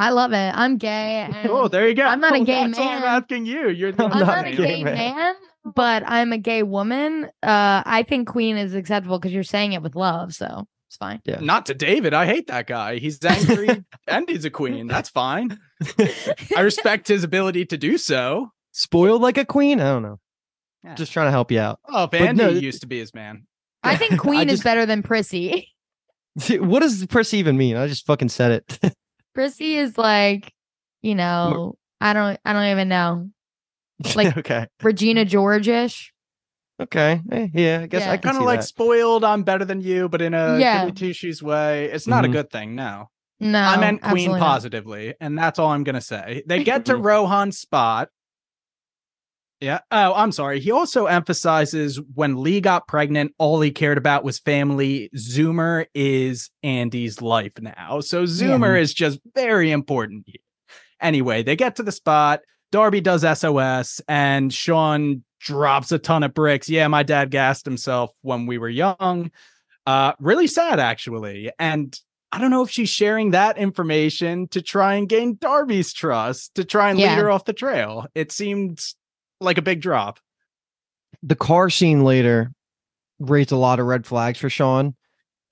[0.00, 0.52] I love it.
[0.54, 1.28] I'm gay.
[1.44, 2.04] Oh, there you go.
[2.04, 3.68] I'm not a gay That's all I'm asking you.
[3.68, 4.94] You're the I'm I'm not not a a gay gay man.
[4.94, 5.34] man,
[5.74, 7.24] but I'm a gay woman.
[7.42, 11.20] Uh, I think queen is acceptable because you're saying it with love, so it's fine.
[11.24, 11.40] Yeah.
[11.40, 12.14] Not to David.
[12.14, 12.96] I hate that guy.
[12.96, 14.86] He's angry and he's a queen.
[14.86, 15.58] That's fine.
[16.56, 18.52] I respect his ability to do so.
[18.72, 19.80] Spoiled like a queen.
[19.80, 20.18] I don't know.
[20.82, 20.94] Yeah.
[20.94, 21.78] Just trying to help you out.
[21.88, 23.46] Oh, Andy no, used to be his man.
[23.82, 25.68] I think I queen is better than prissy.
[26.58, 27.76] what does Prissy even mean?
[27.76, 28.94] I just fucking said it.
[29.34, 30.52] Prissy is like,
[31.02, 33.30] you know, I don't, I don't even know,
[34.14, 36.12] Like- okay, Regina George-ish.
[36.80, 37.80] okay, Eh, yeah.
[37.82, 38.12] I guess Yeah.
[38.12, 38.66] I Kind of like that.
[38.66, 39.24] spoiled.
[39.24, 40.84] I'm better than you, but in a Yeah.
[40.86, 41.86] goody two shoes way.
[41.86, 42.28] It's not Mhm.
[42.28, 42.74] a good thing.
[42.74, 43.10] No.
[43.42, 44.46] No, I meant queen absolutely not.
[44.46, 46.42] positively, and that's all I'm gonna say.
[46.46, 48.08] They get to Rohan's spot.
[49.60, 49.80] Yeah.
[49.90, 50.58] Oh, I'm sorry.
[50.58, 55.10] He also emphasizes when Lee got pregnant, all he cared about was family.
[55.14, 58.00] Zoomer is Andy's life now.
[58.00, 58.80] So Zoomer yeah.
[58.80, 60.40] is just very important here.
[61.00, 62.40] Anyway, they get to the spot.
[62.72, 66.68] Darby does SOS and Sian drops a ton of bricks.
[66.68, 69.30] Yeah, my dad gassed himself when we were young.
[69.86, 71.50] Uh, really sad, actually.
[71.58, 71.98] And
[72.32, 76.64] I don't know if she's sharing that information to try and gain Darby's trust, to
[76.64, 77.10] try and yeah.
[77.10, 78.06] lead her off the trail.
[78.14, 78.80] It seemed
[79.40, 80.20] like a big drop.
[81.22, 82.52] The car scene later
[83.18, 84.96] raised a lot of red flags for Sian.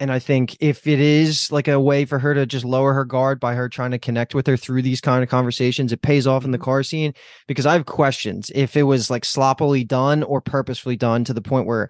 [0.01, 3.05] And I think if it is like a way for her to just lower her
[3.05, 6.27] guard by her trying to connect with her through these kind of conversations, it pays
[6.27, 6.65] off in the mm-hmm.
[6.65, 7.15] car scene
[7.49, 11.43] because I have questions if it was like sloppily done or purposefully done to the
[11.43, 11.89] point where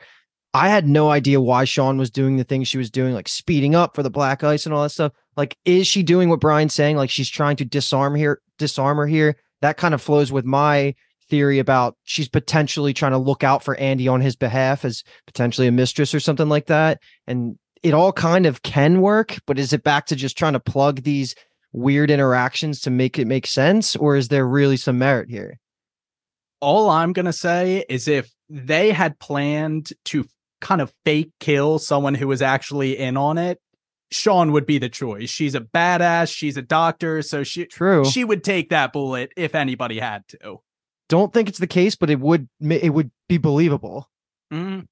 [0.54, 3.74] I had no idea why Sian was doing the things she was doing, like speeding
[3.74, 5.12] up for the black ice and all that stuff.
[5.36, 6.96] Like, is she doing what Brian's saying?
[6.96, 9.36] Like she's trying to disarm here, disarm her here.
[9.60, 10.94] That kind of flows with my
[11.28, 15.66] theory about she's potentially trying to look out for Andy on his behalf as potentially
[15.66, 17.00] a mistress or something like that.
[17.26, 20.60] And it all kind of can work, but is it back to just trying to
[20.60, 21.34] plug these
[21.72, 23.94] weird interactions to make it make sense?
[23.96, 25.58] Or is there really some merit here?
[26.60, 30.26] All I'm going to say is if they had planned to
[30.60, 33.60] kind of fake kill someone who was actually in on it,
[34.10, 35.30] Sian would be the choice.
[35.30, 36.34] She's a badass.
[36.34, 40.60] She's a doctor, so she true she would take that bullet if anybody had to
[41.08, 44.08] don't think it's the case, but it would it would be believable.
[44.52, 44.86] Mm.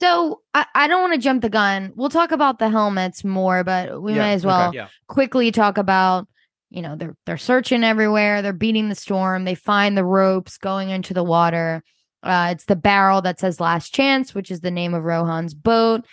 [0.00, 1.92] So I, I don't want to jump the gun.
[1.94, 4.88] We'll talk about the helmets more, but we yeah, may as well okay, yeah.
[5.08, 6.26] quickly talk about
[6.70, 8.42] you know they're they're searching everywhere.
[8.42, 9.44] They're beating the storm.
[9.44, 11.82] They find the ropes going into the water.
[12.22, 16.04] Uh, it's the barrel that says "Last Chance," which is the name of Rohan's boat.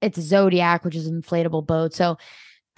[0.00, 1.94] It's Zodiac, which is an inflatable boat.
[1.94, 2.18] So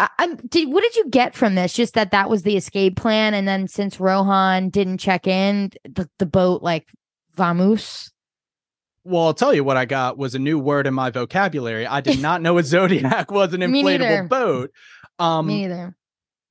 [0.03, 1.73] I, am did what did you get from this?
[1.73, 6.09] Just that that was the escape plan, and then since Rohan didn't check in, the,
[6.19, 6.89] the boat like
[7.35, 8.11] vamos.
[9.05, 11.87] Well, I'll tell you what I got was a new word in my vocabulary.
[11.87, 14.71] I did not know a zodiac was an inflatable boat.
[15.19, 15.97] Um, Me neither.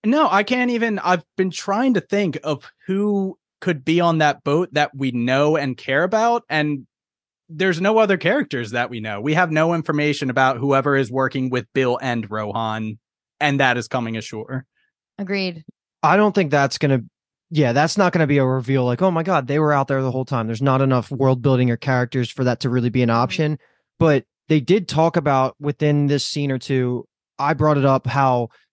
[0.06, 1.00] No, I can't even.
[1.00, 5.58] I've been trying to think of who could be on that boat that we know
[5.58, 6.88] and care about, and
[7.50, 9.20] there's no other characters that we know.
[9.20, 12.98] We have no information about whoever is working with Bill and Rohan
[13.42, 14.66] and that is coming ashore.
[15.18, 15.66] Agreed.
[16.04, 17.06] I don't think that's going to
[17.54, 19.90] yeah, that's not going to be a reveal like, oh my God, they were out
[19.90, 20.48] there the whole time.
[20.48, 23.18] There's not enough world building or characters for that to really be an mm-hmm.
[23.18, 23.60] option.
[24.00, 27.06] But they did talk about within this scene or two.
[27.38, 28.71] I brought it up how the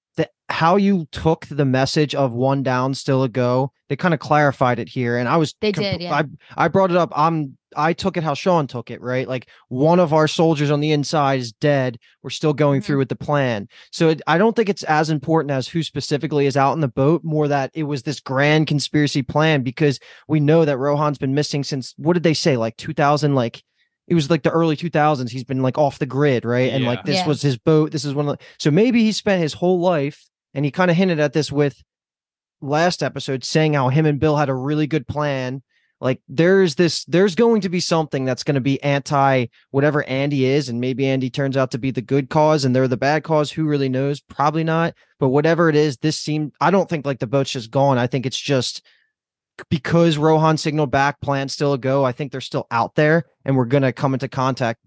[0.59, 3.71] how you took the message of one down, still a go.
[3.89, 6.01] They kind of clarified it here, and I was they comp- did.
[6.03, 6.13] Yeah.
[6.13, 6.25] I
[6.57, 7.13] I brought it up.
[7.15, 9.29] I'm I took it how Sian took it, right?
[9.29, 11.97] Like one of our soldiers on the inside is dead.
[12.25, 12.87] We're still going mm-hmm.
[12.87, 13.69] through with the plan.
[13.93, 16.89] So it, I don't think it's as important as who specifically is out in the
[16.89, 21.35] boat, more that it was this grand conspiracy plan because we know that Rohan's been
[21.35, 22.57] missing since what did they say?
[22.57, 23.63] Like 2000, like
[24.09, 25.31] it was like the early 2000s.
[25.31, 26.73] He's been like off the grid, right?
[26.73, 27.29] And like this yeah.
[27.29, 27.93] was his boat.
[27.93, 30.91] This is one of the, so maybe he spent his whole life and he kind
[30.91, 31.83] of hinted at this with
[32.61, 35.63] last episode saying how him and Bill had a really good plan.
[36.01, 40.45] Like there's this there's going to be something that's going to be anti whatever Andy
[40.45, 43.25] is and maybe Andy turns out to be the good cause and they're the bad
[43.25, 43.51] cause.
[43.51, 44.21] Who really knows?
[44.21, 44.95] Probably not.
[45.19, 47.99] But whatever it is this seemed I don't think like the boat's just gone.
[47.99, 48.85] I think it's just
[49.71, 53.65] because Rohan signaled back plan still go I think they're still out there and we're
[53.65, 54.81] going to come into contact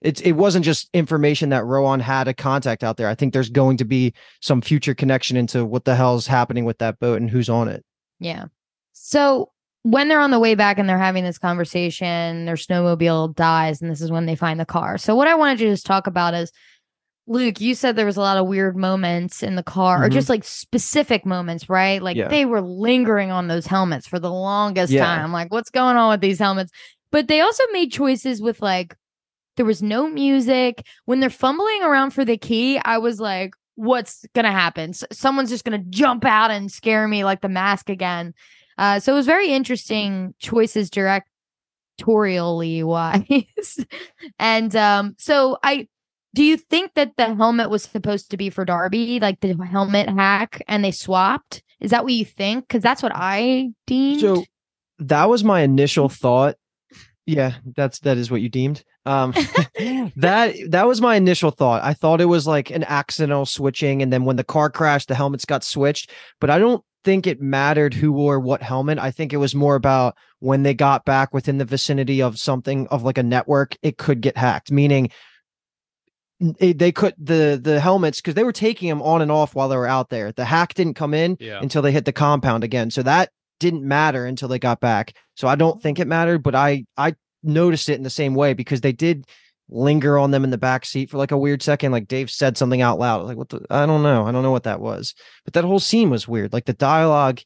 [0.00, 3.50] it's it wasn't just information that Rohan had a contact out there I think there's
[3.50, 7.30] going to be some future connection into what the hell's happening with that boat and
[7.30, 7.84] who's on it
[8.20, 8.46] yeah
[8.92, 9.50] so
[9.82, 13.90] when they're on the way back and they're having this conversation, their snowmobile dies, and
[13.90, 14.98] this is when they find the car.
[14.98, 16.52] So, what I wanted to just talk about is
[17.28, 20.04] Luke, you said there was a lot of weird moments in the car, mm-hmm.
[20.04, 22.02] or just like specific moments, right?
[22.02, 22.28] Like yeah.
[22.28, 25.04] they were lingering on those helmets for the longest yeah.
[25.04, 25.30] time.
[25.30, 26.72] Like, what's going on with these helmets?
[27.12, 28.96] But they also made choices with like,
[29.58, 30.86] there was no music.
[31.04, 34.90] When they're fumbling around for the key, I was like, what's going to happen?
[34.90, 38.32] S- someone's just going to jump out and scare me like the mask again.
[38.78, 43.84] Uh, so it was very interesting choices directorially wise.
[44.38, 45.88] and um, so I
[46.34, 50.08] do you think that the helmet was supposed to be for Darby, like the helmet
[50.08, 51.64] hack, and they swapped?
[51.80, 52.68] Is that what you think?
[52.68, 54.20] Because that's what I deemed.
[54.20, 54.44] So
[55.00, 56.56] that was my initial thought.
[57.28, 58.82] Yeah, that's that is what you deemed.
[59.04, 59.32] Um,
[60.16, 61.84] that that was my initial thought.
[61.84, 65.14] I thought it was like an accidental switching, and then when the car crashed, the
[65.14, 66.10] helmets got switched.
[66.40, 68.98] But I don't think it mattered who wore what helmet.
[68.98, 72.88] I think it was more about when they got back within the vicinity of something
[72.88, 74.72] of like a network, it could get hacked.
[74.72, 75.10] Meaning,
[76.58, 79.68] it, they could the the helmets because they were taking them on and off while
[79.68, 80.32] they were out there.
[80.32, 81.60] The hack didn't come in yeah.
[81.60, 82.90] until they hit the compound again.
[82.90, 83.28] So that
[83.60, 85.14] didn't matter until they got back.
[85.34, 88.54] So I don't think it mattered, but I I noticed it in the same way
[88.54, 89.26] because they did
[89.70, 91.92] linger on them in the back seat for like a weird second.
[91.92, 93.26] Like Dave said something out loud.
[93.26, 93.48] Like what?
[93.48, 94.26] The, I don't know.
[94.26, 95.14] I don't know what that was.
[95.44, 96.52] But that whole scene was weird.
[96.52, 97.40] Like the dialogue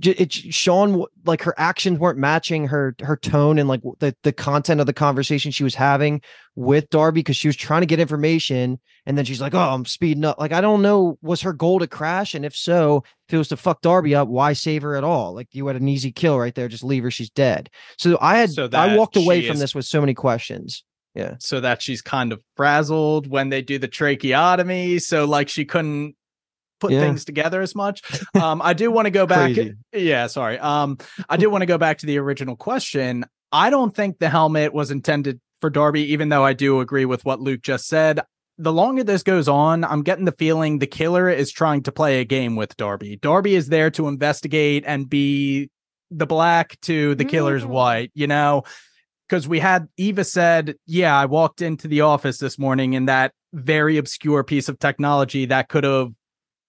[0.00, 4.80] it Sian like her actions weren't matching her her tone and like the the content
[4.80, 6.20] of the conversation she was having
[6.56, 9.84] with Darby because she was trying to get information and then she's like, "Oh, I'm
[9.84, 12.34] speeding up." Like I don't know, was her goal to crash?
[12.34, 15.34] And if so, if it was to fuck Darby up, why save her at all?
[15.34, 17.70] Like you had an easy kill right there, just leave her, she's dead.
[17.98, 20.84] So I had so that I walked away from is, this with so many questions.
[21.14, 21.34] Yeah.
[21.38, 24.98] So that she's kind of frazzled when they do the tracheotomy.
[24.98, 26.16] So like she couldn't
[26.82, 27.00] put yeah.
[27.00, 28.02] things together as much.
[28.34, 29.56] Um, I do want to go back.
[29.92, 30.58] yeah, sorry.
[30.58, 33.24] Um, I do want to go back to the original question.
[33.52, 37.24] I don't think the helmet was intended for Darby, even though I do agree with
[37.24, 38.20] what Luke just said.
[38.58, 42.20] The longer this goes on, I'm getting the feeling the killer is trying to play
[42.20, 43.16] a game with Darby.
[43.16, 45.70] Darby is there to investigate and be
[46.10, 47.68] the black to the killer's mm.
[47.68, 48.64] white, you know?
[49.28, 53.32] Because we had Eva said, Yeah, I walked into the office this morning and that
[53.52, 56.10] very obscure piece of technology that could have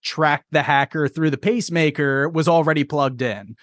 [0.03, 3.55] tracked the hacker through the pacemaker was already plugged in.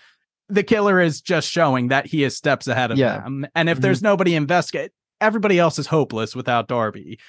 [0.49, 3.21] The killer is just showing that he is steps ahead of yeah.
[3.21, 3.47] them.
[3.55, 3.83] And if mm-hmm.
[3.83, 7.21] there's nobody investigate, everybody else is hopeless without Darby.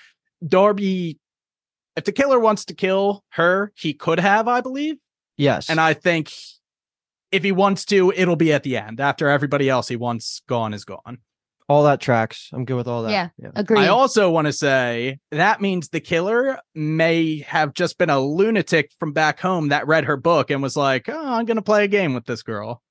[0.45, 1.19] Darby,
[1.95, 4.95] if the killer wants to kill her, he could have, I believe.
[5.37, 5.69] Yes.
[5.69, 6.31] And I think
[7.31, 10.73] if he wants to, it'll be at the end after everybody else he wants gone
[10.73, 11.19] is gone.
[11.71, 12.49] All that tracks.
[12.51, 13.11] I'm good with all that.
[13.11, 13.51] Yeah, yeah.
[13.55, 13.79] agree.
[13.79, 18.91] I also want to say that means the killer may have just been a lunatic
[18.99, 21.85] from back home that read her book and was like, "Oh, I'm going to play
[21.85, 22.81] a game with this girl."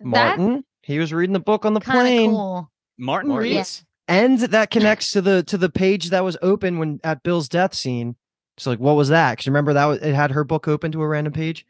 [0.00, 2.30] Martin, that he was reading the book on the plane.
[2.30, 2.70] Cool.
[2.96, 4.14] Martin, Martin reads, yeah.
[4.20, 7.74] and that connects to the to the page that was open when at Bill's death
[7.74, 8.14] scene.
[8.56, 9.32] So like, what was that?
[9.32, 11.66] Because remember that was, it had her book open to a random page,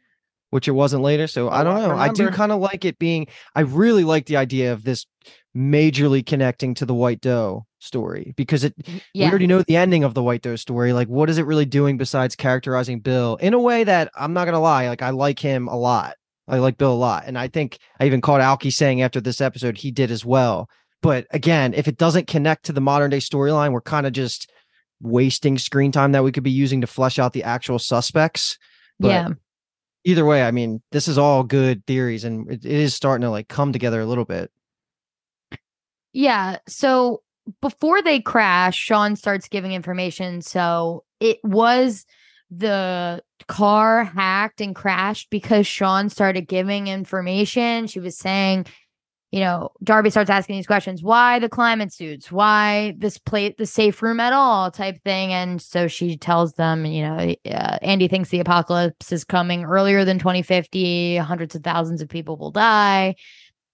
[0.53, 1.25] which it wasn't later.
[1.25, 1.95] So oh, I don't know.
[1.95, 3.25] I, I do kind of like it being.
[3.55, 5.07] I really like the idea of this
[5.57, 8.75] majorly connecting to the White Doe story because it
[9.13, 9.25] yeah.
[9.25, 10.93] we already know the ending of the White Doe story.
[10.93, 14.45] Like, what is it really doing besides characterizing Bill in a way that I'm not
[14.45, 16.17] gonna lie, like I like him a lot.
[16.47, 17.23] I like Bill a lot.
[17.25, 20.69] And I think I even caught Alki saying after this episode he did as well.
[21.01, 24.51] But again, if it doesn't connect to the modern day storyline, we're kind of just
[25.01, 28.59] wasting screen time that we could be using to flesh out the actual suspects.
[28.99, 29.29] But yeah.
[30.05, 33.29] Either way, I mean, this is all good theories and it, it is starting to
[33.29, 34.51] like come together a little bit.
[36.11, 36.57] Yeah.
[36.67, 37.21] So
[37.61, 40.41] before they crash, Sian starts giving information.
[40.41, 42.05] So it was
[42.49, 47.87] the car hacked and crashed because Sian started giving information.
[47.87, 48.67] She was saying,
[49.33, 53.65] you know, Darby starts asking these questions why the climate suits, why this plate, the
[53.65, 55.33] safe room at all type thing.
[55.33, 60.05] And so she tells them, you know, uh, Andy thinks the apocalypse is coming earlier
[60.05, 63.15] than 2050, hundreds of thousands of people will die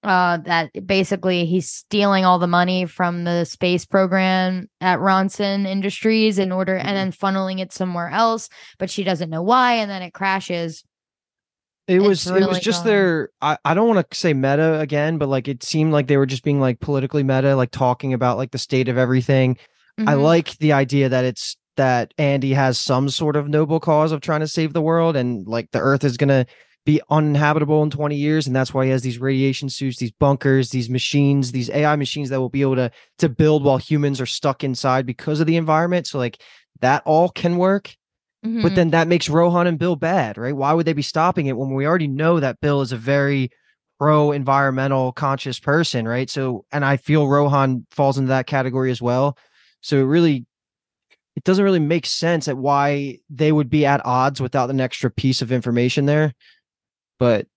[0.01, 6.39] uh that basically he's stealing all the money from the space program at Ronson Industries
[6.39, 6.95] in order and mm-hmm.
[6.95, 10.85] then funneling it somewhere else but she doesn't know why and then it crashes
[11.89, 12.95] it was really it was just going.
[12.95, 16.17] their I, I don't want to say meta again but like it seemed like they
[16.17, 20.07] were just being like politically meta like talking about like the state of everything mm-hmm.
[20.07, 24.21] i like the idea that it's that andy has some sort of noble cause of
[24.21, 26.45] trying to save the world and like the earth is gonna
[26.85, 30.69] be uninhabitable in 20 years and that's why he has these radiation suits these bunkers
[30.69, 34.25] these machines these ai machines that will be able to to build while humans are
[34.25, 36.41] stuck inside because of the environment so like
[36.81, 37.95] that all can work
[38.45, 38.61] mm-hmm.
[38.61, 41.57] but then that makes rohan and bill bad right why would they be stopping it
[41.57, 43.49] when we already know that bill is a very
[43.99, 49.01] pro environmental conscious person right so and i feel rohan falls into that category as
[49.01, 49.37] well
[49.81, 50.45] so it really
[51.35, 55.09] it doesn't really make sense at why they would be at odds without an extra
[55.09, 56.33] piece of information there
[57.17, 57.47] but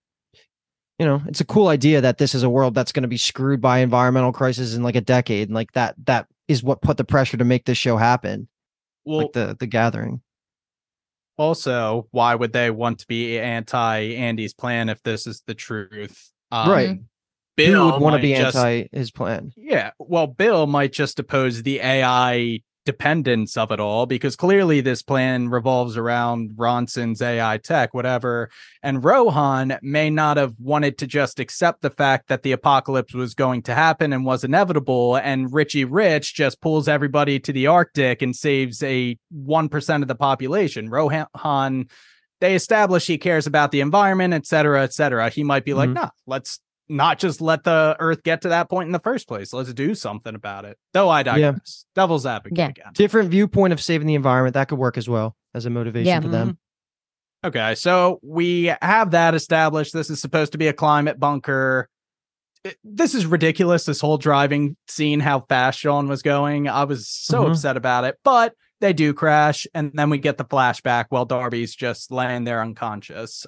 [1.02, 3.16] you know, it's a cool idea that this is a world that's going to be
[3.16, 6.96] screwed by environmental crisis in like a decade, and like that that is what put
[6.96, 8.46] the pressure to make this show happen.
[9.04, 10.22] Well, like the the gathering.
[11.36, 16.30] Also, why would they want to be anti Andy's plan if this is the truth?
[16.50, 17.00] Um, right.
[17.56, 19.52] Bill Who would want to be just, anti his plan.
[19.56, 19.90] Yeah.
[19.98, 25.48] Well, Bill might just oppose the AI dependence of it all because clearly this plan
[25.48, 28.50] revolves around Ronson's AI tech, whatever.
[28.82, 33.34] And Rohan may not have wanted to just accept the fact that the apocalypse was
[33.34, 35.16] going to happen and was inevitable.
[35.16, 40.14] And Richie Rich just pulls everybody to the Arctic and saves a 1% of the
[40.14, 40.90] population.
[40.90, 41.88] Rohan,
[42.40, 45.28] they establish he cares about the environment, et cetera, et cetera.
[45.28, 46.02] He might be like, mm-hmm.
[46.02, 46.60] nah, let's
[46.92, 49.52] not just let the earth get to that point in the first place.
[49.52, 50.78] Let's do something about it.
[50.92, 51.84] Though I digress.
[51.96, 52.02] Yeah.
[52.02, 52.68] Devil's advocate yeah.
[52.68, 52.92] again.
[52.92, 56.20] Different viewpoint of saving the environment that could work as well as a motivation yeah.
[56.20, 56.58] for them.
[57.44, 59.92] Okay, so we have that established.
[59.92, 61.88] This is supposed to be a climate bunker.
[62.62, 63.84] It- This is ridiculous.
[63.84, 66.68] This whole driving scene, how fast Sian was going.
[66.68, 67.50] I was so Mhm.
[67.50, 69.66] upset about it, but they do crash.
[69.74, 73.46] And then we get the flashback while Darby's just laying there unconscious.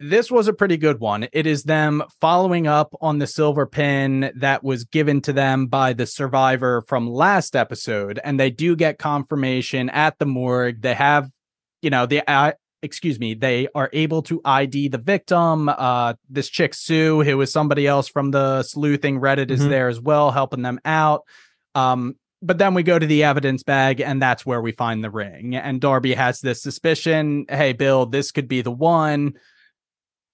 [0.00, 1.26] This was a pretty good one.
[1.32, 5.92] It is them following up on the silver pin that was given to them by
[5.92, 8.20] the survivor from last episode.
[8.22, 10.82] And they do get confirmation at the morgue.
[10.82, 11.30] They have,
[11.82, 15.68] you know, the uh, excuse me, they are able to ID the victim.
[15.68, 19.68] Uh, this chick Sue, who is somebody else from the sleuthing Reddit, is Mhm.
[19.70, 21.22] there as well, helping them out.
[21.74, 25.10] Um, but then we go to the evidence bag, and that's where we find the
[25.10, 25.56] ring.
[25.56, 29.32] And Darby has this suspicion: Hey, Bill, this could be the one.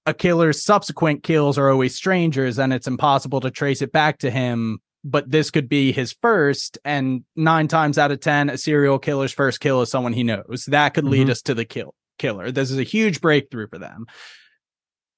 [0.07, 4.31] A killer's subsequent kills are always strangers, and it's impossible to trace it back to
[4.31, 4.81] him.
[5.03, 9.33] But this could be his first, and nine times out of ten, a serial killer's
[9.33, 10.67] first kill is someone he knows.
[10.69, 11.31] That could lead Mhm.
[11.31, 12.51] us to the kill killer.
[12.51, 14.07] This is a huge breakthrough for them.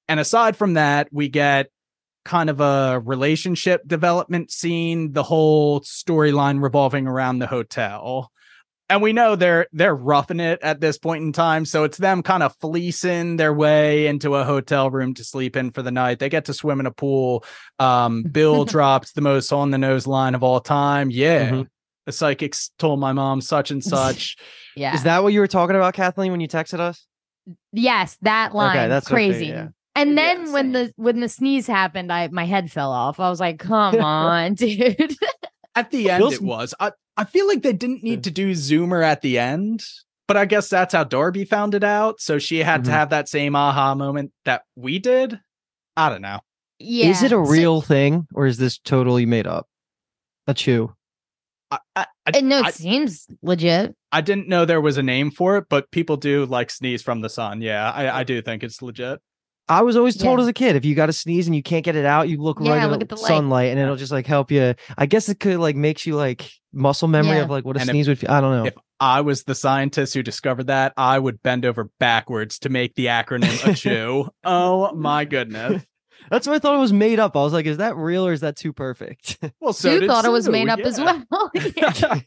[0.09, 1.68] And aside from that, we get
[2.24, 8.30] kind of a relationship development scene, the whole storyline revolving around the hotel.
[8.89, 12.22] And we know they're they're roughing it at this point in time, so it's them
[12.22, 16.20] kind of fleecing their way into a hotel room to sleep in for the night.
[16.20, 17.45] They get to swim in a pool.
[17.80, 21.11] Um, Bill drops the most on the nose line of all time.
[21.11, 21.66] Yeah, Mhm.
[22.07, 24.37] the psychics told my mom such and such.
[24.76, 24.95] Yeah.
[24.95, 27.05] Is that what you were talking about, Kathleen, when you texted us?
[27.72, 28.89] yes, that line.
[28.89, 29.47] that's okay, crazy.
[29.47, 29.68] yeah.
[29.97, 33.18] And Yeah, then when the when the sneeze happened, I my head fell off.
[33.18, 35.16] I was like, "Come on, dude."
[35.76, 36.74] At the end, Bill's- it was.
[36.80, 39.84] I, I feel like they didn't need to do Zoomer at the end,
[40.26, 42.20] but I guess that's how Darby found it out.
[42.20, 42.94] So she had to Mhm.
[42.94, 45.38] have that same aha moment that we did.
[45.96, 46.40] I don't know.
[46.78, 47.06] yeah.
[47.06, 49.66] Is it a So- real thing or is this totally made up?
[50.46, 50.92] That's chew.
[51.70, 53.96] I, I, I, Uh, no, it I, seems legit.
[54.12, 57.22] I didn't know there was a name for it, but people do like sneeze from
[57.22, 57.60] the sun.
[57.62, 59.20] Yeah, I, I do think it's legit.
[59.68, 60.42] I was always told Yeah.
[60.44, 62.38] as a kid, if you got to sneeze and you can't get it out, you
[62.40, 63.28] look Yeah, right look at at the the light.
[63.28, 64.74] sunlight and it'll just like help you.
[64.96, 67.42] I guess it could like makes you like muscle memory Yeah.
[67.44, 68.30] of like what a And if- sneeze would feel.
[68.30, 68.64] I don't know.
[68.66, 72.94] If I was the scientist who discovered that, I would bend over backwards to make
[72.94, 74.28] the acronym a chew.
[74.44, 75.84] Oh my goodness.
[76.30, 77.36] That's what I thought it was made up.
[77.36, 79.38] I was like, is that real or is that too perfect?
[79.60, 81.22] Well, so you did thought it was made up as well.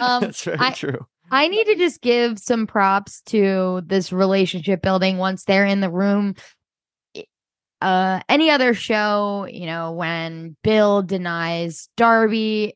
[0.00, 1.06] Um, That's very I- true.
[1.30, 5.90] I need to just give some props to this relationship building once they're in the
[5.90, 6.34] room.
[7.80, 12.74] Uh, any other show, you know, when Bill denies Darby,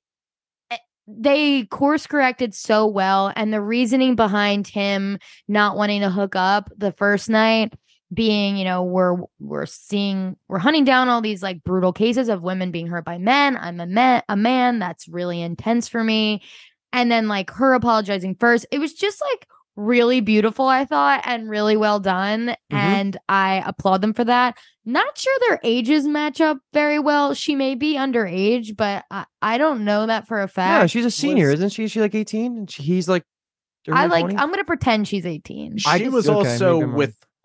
[0.71, 0.77] eh,
[1.07, 6.71] they course corrected so well, and the reasoning behind him not wanting to hook up
[6.77, 7.73] the first night
[8.13, 12.43] being, you know, we're we're seeing we're hunting down all these like brutal cases of
[12.43, 13.57] women being hurt by men.
[13.57, 14.81] I'm a man, a man.
[14.81, 16.43] That's really intense for me
[16.93, 21.49] and then like her apologizing first it was just like really beautiful i thought and
[21.49, 22.77] really well done mm-hmm.
[22.77, 27.55] and i applaud them for that not sure their ages match up very well she
[27.55, 30.83] may be underage but i, I don't know that for a fact.
[30.83, 31.85] Yeah, she's a senior, was- isn't she?
[31.85, 32.59] Is she like 18?
[32.59, 33.25] And she, he's like,
[33.91, 34.41] i early like 20s?
[34.41, 36.95] i'm gonna pretend she's 18 She I- was okay, also maybe I'm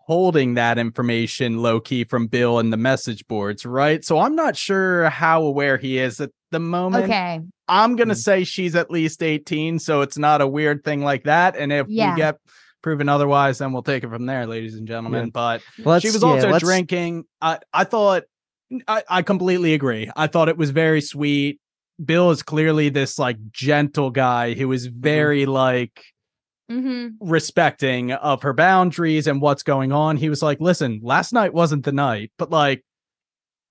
[0.08, 4.04] withholding that information low key from Bill in the message boards, right?
[4.04, 7.04] So I'm not sure how aware he is at the moment.
[7.04, 8.18] okay I'm going to Mm.
[8.22, 11.56] say she's at least 18, so it's not a weird thing like that.
[11.56, 12.12] And if Yeah.
[12.14, 12.38] we get
[12.80, 15.30] proven otherwise, then we'll take it from there, ladies and gentlemen.
[15.30, 17.24] But Let's- she was also let's- drinking.
[17.40, 18.22] I, I thought,
[18.86, 20.08] I, I completely agree.
[20.16, 21.58] I thought it was very sweet.
[22.04, 26.00] Bill is clearly this like gentle guy who is very like
[26.68, 30.16] hmm respecting of her boundaries and what's going on.
[30.16, 32.84] He was like, listen, last night wasn't the night, but like,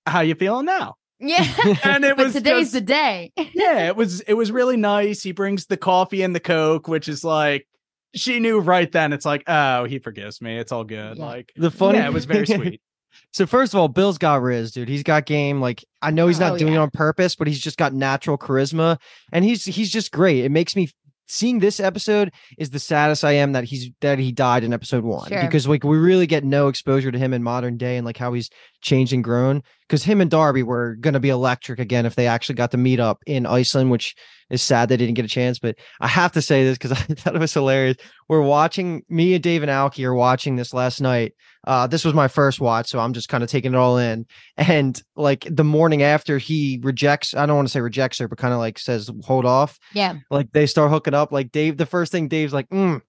[0.06, 0.96] how you feeling now?
[1.18, 1.46] Yeah
[1.84, 5.22] And it but was today's just- the day yeah, it was it was really nice.
[5.22, 7.66] He brings the coffee and the coke, which is like
[8.14, 9.12] she knew right then.
[9.12, 10.56] It's like, oh, he forgives me.
[10.58, 11.18] It's all good.
[11.18, 11.24] Yeah.
[11.24, 12.80] Like The funny, yeah, it was very sweet.
[13.32, 14.88] So first of all, Bill's got Riz, dude.
[14.88, 15.60] He's got game.
[15.60, 18.36] Like I know he's not Oh, doing it on purpose, but he's just got natural
[18.38, 18.98] charisma,
[19.32, 20.44] and he's he's just great.
[20.44, 20.90] It makes me
[21.26, 25.04] seeing this episode is the saddest I am that he's that he died in episode
[25.04, 25.40] one Sure.
[25.42, 28.32] because like we really get no exposure to him in modern day and like how
[28.32, 28.50] he's
[28.80, 29.62] changed and grown.
[29.88, 33.00] Because him and Darby were gonna be electric again if they actually got to meet
[33.00, 34.14] up in Iceland, which
[34.50, 35.58] is sad they didn't get a chance.
[35.58, 37.96] But I have to say this because I thought it was hilarious.
[38.28, 41.34] We're watching me and Dave and Alki are watching this last night.
[41.66, 44.26] Uh, this was my first watch, so I'm just kind of taking it all in.
[44.56, 48.38] And like the morning after he rejects, I don't want to say rejects her, but
[48.38, 49.78] kind of like says, hold off.
[49.92, 51.32] yeah Like they start hooking up.
[51.32, 53.00] Like Dave, the first thing Dave's like, mm,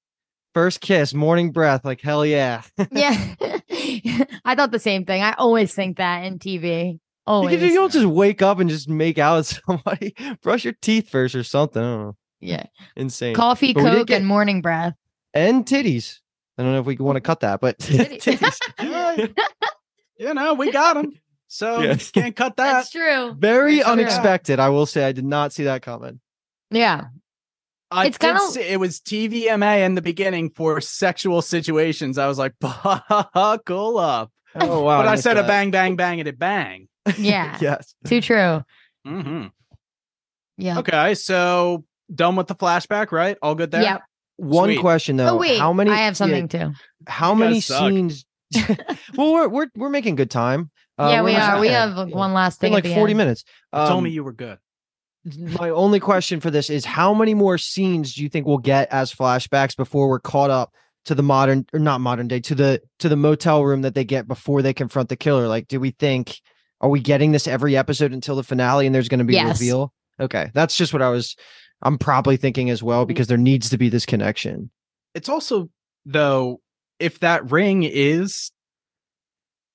[0.53, 1.85] first kiss, morning breath.
[1.85, 2.61] Like, hell yeah.
[2.91, 3.35] yeah
[4.45, 7.91] i thought the same thing i always think that in tv always You, you don't
[7.91, 10.15] just wake up and just make out with somebody.
[10.41, 11.81] Brush your teeth first or something.
[11.83, 12.15] I don't know.
[12.39, 12.63] yeah
[12.95, 13.35] Insane.
[13.35, 14.93] coffee But coke get- and morning breath
[15.33, 16.19] and titties.
[16.57, 17.75] I don't know if we want to cut that, but
[18.79, 19.27] Yeah,
[20.19, 21.13] you know, we got him.
[21.47, 21.95] So Yeah.
[21.95, 22.71] can't cut that.
[22.73, 23.35] That's true.
[23.37, 23.91] very That's true.
[23.93, 24.59] unexpected.
[24.59, 26.19] I will say I did not see that coming.
[26.71, 27.05] Yeah.
[27.89, 32.17] I It's did kinda- it was TVMA in the beginning for sexual situations.
[32.17, 34.31] I was like, buckle up.
[34.59, 34.99] Oh wow!
[35.01, 36.87] but I missed said a bang, bang, bang, and it bang.
[37.17, 37.57] Yeah.
[37.61, 37.93] yes.
[38.05, 38.63] Too true.
[39.05, 39.47] Mm-hmm.
[40.57, 40.79] Yeah.
[40.79, 43.37] Okay, so done with the flashback, right?
[43.41, 43.83] All good there.
[43.83, 44.01] Yep.
[44.37, 44.79] One Sweet.
[44.79, 45.29] question though.
[45.29, 45.91] Oh wait, how many?
[45.91, 46.71] I have yeah, something too.
[47.07, 48.25] how You many scenes?
[49.15, 50.69] well, we're we're we're making good time.
[50.97, 51.61] Uh, yeah, we're we.
[51.61, 52.15] We have Yeah.
[52.15, 52.73] one last Been thing.
[52.73, 53.17] like forty end.
[53.17, 53.43] minutes.
[53.73, 54.57] You told Um, me you were good.
[55.59, 58.87] my only question for this is how many more scenes do you think we'll get
[58.91, 60.71] as flashbacks before we're caught up
[61.05, 64.05] to the modern or not modern day to the to the motel room that they
[64.05, 66.39] get before they confront the killer like do we think
[66.81, 69.45] are we getting this every episode until the finale and there's going to be a
[69.47, 71.35] reveal okay that's just what i was
[71.81, 73.07] i'm probably thinking as well mm.
[73.07, 74.69] because there needs to be this connection
[75.13, 75.69] It's also
[76.07, 76.61] though,
[76.99, 78.51] if that ring is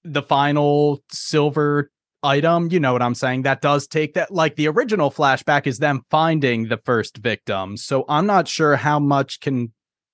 [0.02, 1.90] the final silver
[2.24, 3.42] item, you know what I'm saying?
[3.42, 7.76] That does take that like the original flashback is them finding the first victim.
[7.76, 9.72] So I'm not sure how much can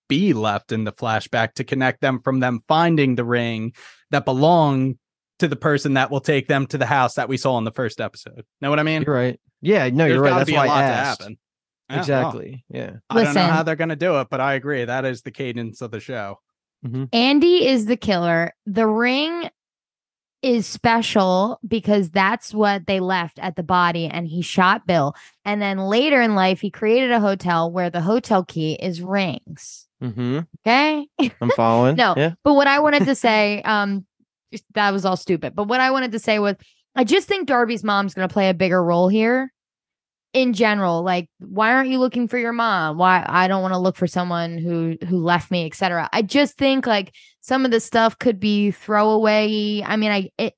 [0.08, 3.72] be left in the flashback to connect them from them finding the ring
[4.10, 4.98] that belong
[5.38, 7.70] to the person that will take them to the house that we saw in the
[7.70, 8.44] first episode.
[8.60, 9.02] Know what I mean?
[9.02, 11.28] you're right yeah no There's you're right that's why i asked.
[11.88, 14.54] Yeah, well, exactly yeah I don't know how they're going to do it, but I
[14.54, 14.84] agree.
[14.84, 16.38] That is the cadence of the show.
[17.12, 18.52] Andy is the killer.
[18.66, 19.50] The ring
[20.42, 25.14] is special because that's what they left at the body and he shot Bill.
[25.44, 29.88] And then later in life he created a hotel where the hotel key is rings.
[30.02, 30.40] mm-hmm.
[30.66, 31.06] Okay?
[31.40, 32.14] i'm following No.
[32.16, 34.06] yeah But what I wanted to say, um,
[34.74, 35.56] that was all stupid.
[35.56, 36.54] But what I wanted to say was,
[36.94, 39.52] I just think Darby's mom's going to play a bigger role here.
[40.34, 42.98] In general, like, why aren't you looking for your mom?
[42.98, 46.08] Why I don't want to look for someone who who left me, etc.
[46.12, 49.82] I just think like some of the stuff could be throwaway.
[49.84, 50.54] I mean, I it,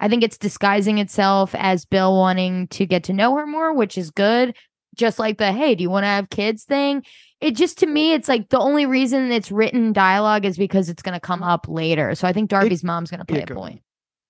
[0.00, 3.98] I think it's disguising itself as Bill wanting to get to know her more, which
[3.98, 4.56] is good.
[4.96, 7.04] Just like the hey, do you want to have kids thing?
[7.40, 11.02] it just to me it's like the only reason it's written dialogue is because it's
[11.02, 13.82] going to come up later so i think darby's mom's going to play a point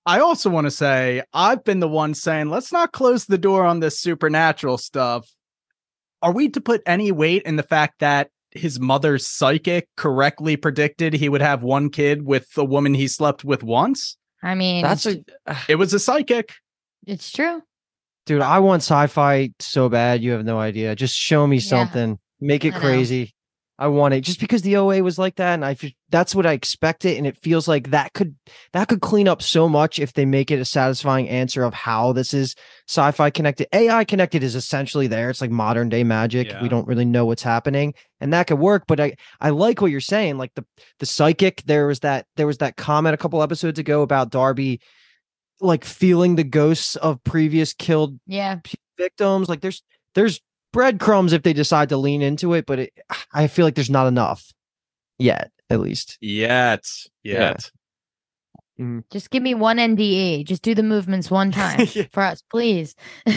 [0.06, 3.64] I also want to say I've been the one saying let's not close the door
[3.64, 5.28] on this supernatural stuff.
[6.22, 11.12] Are we to put any weight in the fact that his mother's psychic correctly predicted
[11.14, 14.16] he would have one kid with a woman he slept with once?
[14.42, 15.22] i mean that's a
[15.68, 16.52] It was a psychic.
[17.06, 17.62] it's true
[18.26, 20.22] Dude, I want sci-fi so bad.
[20.22, 20.94] You have no idea.
[20.94, 21.62] Just show me Yeah.
[21.62, 22.18] something.
[22.40, 23.34] Make it crazy.
[23.80, 26.44] I want it just because the OA was like that, and I f- that's what
[26.44, 28.36] I expected, and it feels like that could
[28.74, 32.12] that could clean up so much if they make it a satisfying answer of how
[32.12, 32.54] this is
[32.86, 33.68] sci-fi connected.
[33.72, 35.30] AI connected is essentially there.
[35.30, 36.48] It's like modern day magic.
[36.48, 36.62] Yeah.
[36.62, 38.84] We don't really know what's happening, and that could work.
[38.86, 40.36] But I I like what you're saying.
[40.36, 40.66] Like the
[40.98, 41.62] the psychic.
[41.64, 44.82] There was that there was that comment a couple episodes ago about Darby,
[45.58, 48.58] like feeling the ghosts of previous killed yeah
[48.98, 49.48] victims.
[49.48, 49.82] Like there's
[50.14, 50.42] there's
[50.72, 52.92] breadcrumbs if they decide to lean into it, but it,
[53.32, 54.52] I feel like there's not enough
[55.18, 56.18] yet, at least.
[56.20, 56.84] Yet.
[57.22, 57.56] Yeah.
[58.80, 59.04] Yet.
[59.10, 62.04] just give me one nde just do the movements one time Yeah.
[62.12, 62.94] for us please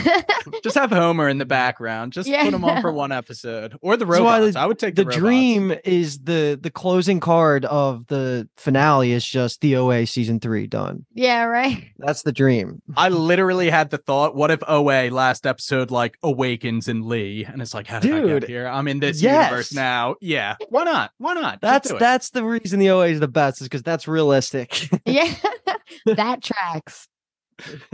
[0.64, 2.12] Just have Homer in the background.
[2.14, 2.44] Just Yeah.
[2.44, 3.78] put him on for one episode.
[3.82, 4.54] Or the That's why robots.
[4.56, 9.12] the- I would take The the, dream is the the closing card of the finale
[9.14, 11.06] is just the OA season three done.
[11.14, 12.82] yeah right That's the dream.
[12.98, 17.46] I literally had the thought, what if OA last episode like awakens in Lee?
[17.46, 18.68] And it's like, how did I Dude, get here?
[18.68, 19.46] I'm in this yes.
[19.50, 20.16] universe now.
[20.22, 20.56] Yeah.
[20.70, 21.12] Why not?
[21.18, 21.62] Why not?
[21.62, 24.90] That's that's the reason the OA is the best is because that's realistic.
[25.06, 25.33] yeah
[26.06, 27.08] that tracks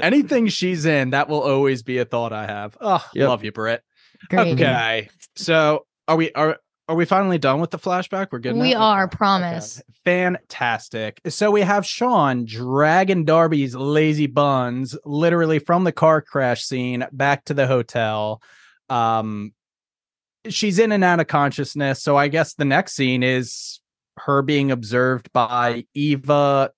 [0.02, 2.78] anything she's in, that will always be a thought I have.
[2.80, 3.28] Oh, Yep.
[3.28, 3.84] love you, Brit.
[4.30, 5.10] great Okay.
[5.36, 8.30] So are we are are we finally done with the flashback?
[8.32, 8.56] We're good.
[8.56, 8.82] we now?
[8.82, 9.16] are Okay.
[9.18, 9.86] promise Okay.
[10.06, 11.22] Fantastic.
[11.28, 17.46] So we have Sian dragging Darby's lazy buns literally from the car crash scene back
[17.46, 18.42] to the hotel.
[18.90, 19.54] Um
[20.48, 22.02] she's in and out of consciousness.
[22.02, 23.82] So I guess the next scene is
[24.18, 26.72] her being observed by Eva.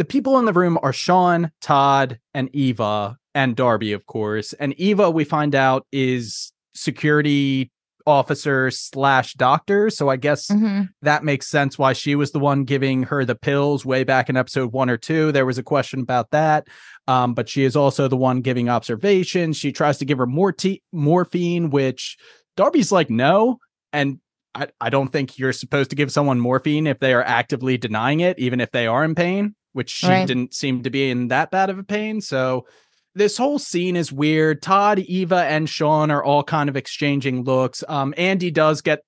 [0.00, 4.54] The people in the room are Sian, Todd, and Eva, and Darby, of course.
[4.54, 7.70] And Eva, we find out, is security
[8.06, 9.90] officer slash doctor.
[9.90, 10.88] So I guess Mhm.
[11.02, 14.38] that makes sense why she was the one giving her the pills way back in
[14.38, 15.32] episode one or two.
[15.32, 16.66] There was a question about that.
[17.06, 19.58] Um, but she is also the one giving observations.
[19.58, 20.54] She tries to give her more
[20.94, 22.16] morphine, which
[22.56, 23.58] Darby's like, no.
[23.92, 24.20] And
[24.54, 28.20] I, I don't think you're supposed to give someone morphine if they are actively denying
[28.20, 30.26] it, even if they are in pain, which she Right.
[30.26, 32.20] didn't seem to be in that bad of a pain.
[32.20, 32.66] So
[33.14, 34.62] this whole scene is weird.
[34.62, 37.82] Todd, Eva, and Sian are all kind of exchanging looks.
[37.88, 39.00] Um, Andy does get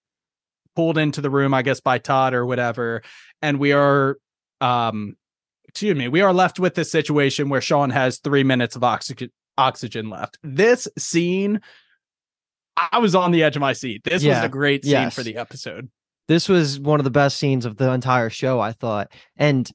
[0.74, 3.02] pulled into the room, I guess, by Todd or whatever,
[3.42, 4.16] and we are,
[4.60, 5.16] um,
[5.68, 9.30] excuse me, we are left with this situation where Sian has three minutes of oxygen
[9.58, 10.38] oxygen left.
[10.42, 11.60] This scene,
[12.76, 14.02] I was on the edge of my seat.
[14.04, 14.36] This Yeah.
[14.38, 15.14] was a great scene Yes.
[15.14, 15.90] for the episode.
[16.28, 19.70] this was one of the best scenes of the entire show i thought and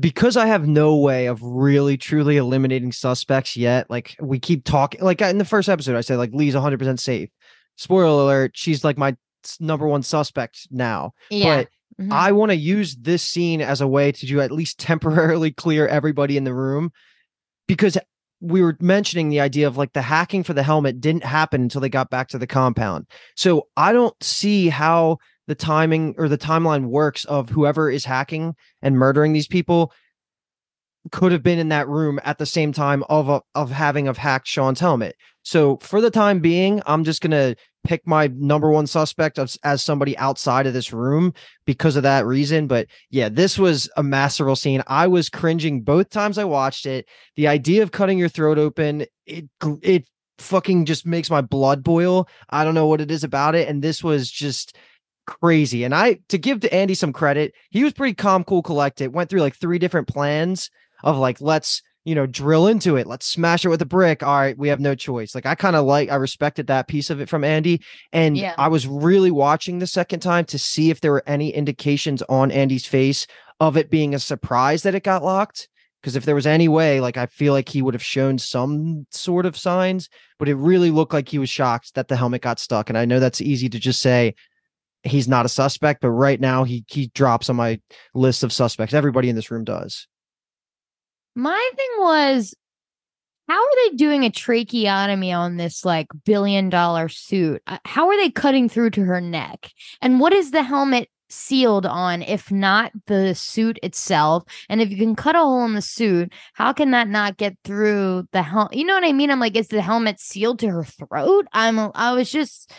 [0.00, 5.00] because i have no way of really truly eliminating suspects yet like we keep talking
[5.02, 7.28] like in the first episode i said like lee's 100% safe
[7.76, 9.14] spoiler alert she's like my
[9.60, 11.56] number one suspect now Yeah.
[11.56, 11.68] but
[12.00, 12.10] Mhm.
[12.10, 15.86] I want to use this scene as a way to do at least temporarily clear
[15.86, 16.90] everybody in the room
[17.68, 17.96] because
[18.40, 21.80] we were mentioning the idea of like the hacking for the helmet didn't happen until
[21.80, 23.06] they got back to the compound.
[23.36, 28.54] So I don't see how the timing or the timeline works of whoever is hacking
[28.82, 29.92] and murdering these people
[31.12, 34.16] could have been in that room at the same time of a, of having of
[34.16, 35.16] hacked Sian's helmet.
[35.42, 39.82] So for the time being, I'm just gonna pick my number one suspect as, as
[39.82, 41.34] somebody outside of this room
[41.66, 42.66] because of that reason.
[42.66, 44.82] But yeah, this was a masterful scene.
[44.86, 47.06] I was cringing both times I watched it.
[47.36, 49.44] The idea of cutting your throat open, it
[49.82, 52.28] it fucking just makes my blood boil.
[52.48, 54.76] I don't know what it is about it, and this was just
[55.26, 55.84] crazy.
[55.84, 59.14] And I to give to Andy some credit, he was pretty calm, cool, collected.
[59.14, 60.70] Went through like three different plans
[61.02, 64.38] of like let's you know drill into it let's smash it with a brick all
[64.38, 67.18] right we have no choice like i kind of like i respected that piece of
[67.20, 67.80] it from andy
[68.12, 68.54] and Yeah.
[68.58, 72.50] i was really watching the second time to see if there were any indications on
[72.50, 73.26] andy's face
[73.58, 75.68] of it being a surprise that it got locked
[76.02, 79.06] because if there was any way like i feel like he would have shown some
[79.10, 82.60] sort of signs but it really looked like he was shocked that the helmet got
[82.60, 84.34] stuck and i know that's easy to just say
[85.04, 87.80] he's not a suspect but right now he he drops on my
[88.14, 90.06] list of suspects everybody in this room does
[91.36, 92.54] My thing was,
[93.48, 97.60] how are they doing a tracheotomy on this like billion dollar suit?
[97.66, 99.70] Uh, How are they cutting through to her neck?
[100.00, 104.44] And what is the helmet sealed on if not the suit itself?
[104.68, 107.56] And if you can cut a hole in the suit, how can that not get
[107.64, 108.76] through the helmet?
[108.76, 109.30] You know what I mean?
[109.30, 111.46] I'm like, is the helmet sealed to her throat?
[111.52, 112.72] I'm, I was just,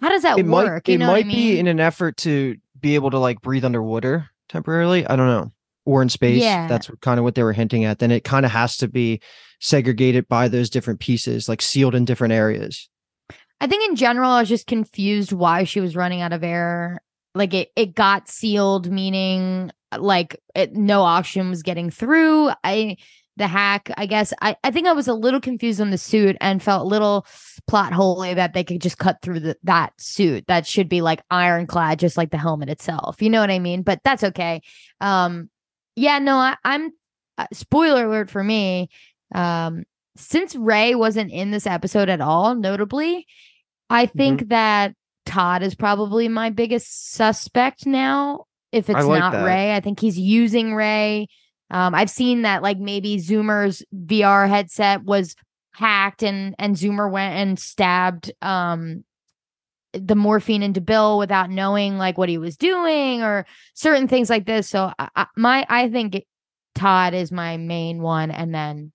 [0.00, 0.86] how does that it work?
[0.86, 3.18] might you it know might what I be in an effort to be able to
[3.18, 5.52] like breathe underwater temporarily i don't know
[5.84, 6.66] or in space Yeah.
[6.68, 9.20] that's kind of what they were hinting at then it kind of has to be
[9.60, 12.88] segregated by those different pieces like sealed in different areas
[13.58, 17.00] I think in general, I was just confused why she was running out of air.
[17.34, 22.50] Like it, it got sealed, meaning like it, no oxygen was getting through.
[22.62, 22.98] I,
[23.36, 24.32] the hack, I guess.
[24.40, 27.26] I, I think I was a little confused on the suit and felt a little
[27.66, 31.22] plot holy that they could just cut through the, that suit that should be like
[31.30, 33.20] ironclad, just like the helmet itself.
[33.20, 33.82] You know what I mean?
[33.82, 34.62] But that's okay.
[35.00, 35.50] Um,
[35.94, 36.92] yeah, no, I, I'm.
[37.38, 38.88] Uh, spoiler alert for me.
[39.34, 39.84] Um,
[40.16, 43.26] since Ray wasn't in this episode at all, notably,
[43.90, 44.94] I think that
[45.26, 48.46] Todd is probably my biggest suspect now.
[48.72, 49.44] If it's like not that.
[49.44, 51.28] Ray, I think he's using Ray.
[51.70, 55.34] Um, I've seen that like maybe Zoomer's VR headset was
[55.72, 59.04] hacked and and Zoomer went and stabbed um
[59.92, 64.46] the morphine into Bill without knowing like what he was doing or certain things like
[64.46, 64.68] this.
[64.68, 66.24] So I, I, my I think
[66.74, 68.92] Todd is my main one, and then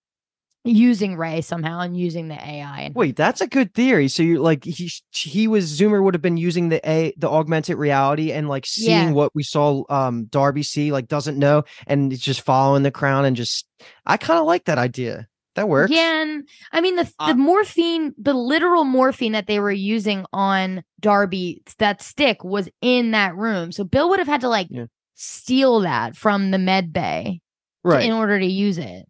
[0.64, 2.82] using Ray somehow and using the AI.
[2.82, 6.22] And wait that's a good theory so you're like he he was zoomer would have
[6.22, 9.12] been using the a the augmented reality and like seeing Yeah.
[9.12, 13.26] what we saw um darby see like doesn't know and it's just following the crown
[13.26, 13.66] and just
[14.06, 17.36] i kind of like that idea that works Yeah, and I mean the Uh, the
[17.36, 23.36] morphine, the literal morphine that they were using on Darby, that stick was in that
[23.36, 23.74] room.
[23.74, 24.86] So Bill would have had to like Yeah.
[25.16, 27.42] steal that from the med bay
[27.84, 29.08] to- right in order to use it.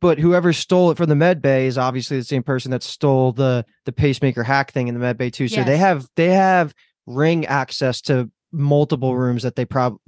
[0.00, 3.32] But whoever stole it from the med bay is obviously the same person that stole
[3.32, 5.48] the the pacemaker hack thing in the med bay too.
[5.48, 6.74] So they have they have
[7.06, 9.98] ring access to multiple rooms that they probably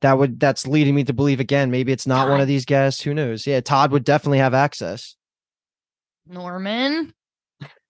[0.00, 3.02] that would that's leading me to believe again maybe it's not one of these guests
[3.02, 3.46] who knows?
[3.46, 5.16] Yeah todd would definitely have access.
[6.26, 7.12] Norman.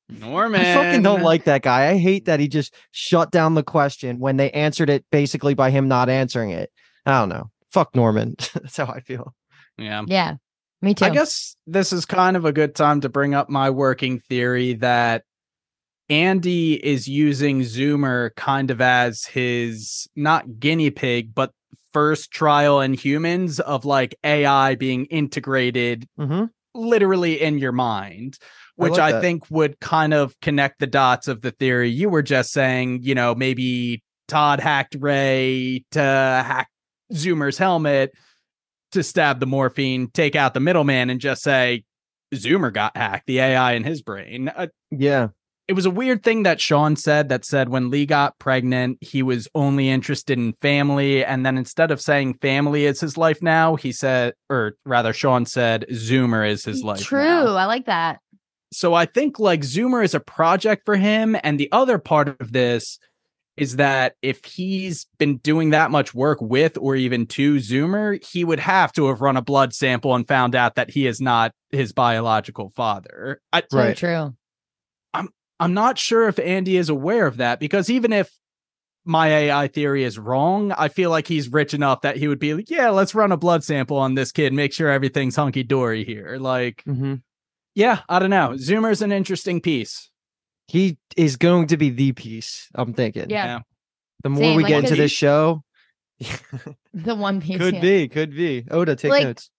[0.09, 0.61] Norman.
[0.61, 1.88] i fucking don't like that guy.
[1.88, 5.70] I hate that he just shut down the question when they answered it basically by
[5.70, 6.70] him not answering it.
[7.04, 7.50] I don't know.
[7.70, 8.36] Fuck norman.
[8.54, 9.34] That's how i feel.
[9.76, 10.04] Yeah.
[10.07, 10.36] Yeah,
[10.87, 11.05] me too.
[11.05, 14.74] I guess this is kind of a good time to bring up my working theory
[14.74, 15.24] that
[16.09, 21.53] Andy is using Zoomer kind of as his not guinea pig, but
[21.93, 26.45] first trial in humans of like AI being integrated mm-hmm.
[26.74, 31.26] literally in your mind, I which like I, think would kind of connect the dots
[31.26, 33.01] of the theory you were just saying.
[33.03, 36.68] You know, maybe Todd hacked Ray to hack
[37.12, 38.12] Zoomer's helmet
[38.97, 41.84] to stab the morphine, take out the middleman, and just say
[42.34, 44.49] Zoomer got hacked, the AI in his brain.
[44.49, 45.28] Uh, yeah
[45.68, 49.22] it was a weird thing that Sian said that said when Lee got pregnant, he
[49.22, 51.24] was only interested in family.
[51.24, 55.44] And then instead of saying family is his life now, he said, or rather, Sian
[55.44, 57.01] said Zoomer is his life.
[57.01, 57.20] True.
[57.20, 57.57] now.
[57.57, 58.20] I like that.
[58.72, 61.36] So I think like Zoomer is a project for him.
[61.42, 62.99] And the other part of this
[63.57, 68.44] is that if he's been doing that much work with or even to Zoomer, he
[68.44, 71.52] would have to have run a blood sample and found out that he is not
[71.70, 73.40] his biological father.
[73.52, 73.96] I, So Right.
[73.96, 74.34] true.
[75.14, 78.30] I'm I'm not sure if Andy is aware of that because even if
[79.07, 82.52] my AI theory is wrong, I feel like he's rich enough that he would be
[82.54, 86.04] like, yeah, let's run a blood sample on this kid, make sure everything's hunky dory
[86.04, 86.36] here.
[86.38, 87.14] Like, hmm
[87.74, 88.54] yeah, I don't know.
[88.54, 90.11] Zoomer's an interesting piece.
[90.68, 92.68] He is going to be the piece.
[92.74, 93.30] I'm thinking.
[93.30, 93.60] Yeah.
[94.22, 95.62] The more Same, we like, get into because- this show,
[96.94, 97.58] The one piece.
[97.58, 97.80] could yeah.
[97.80, 98.64] be, could be.
[98.70, 99.50] Oda, take Like, notes.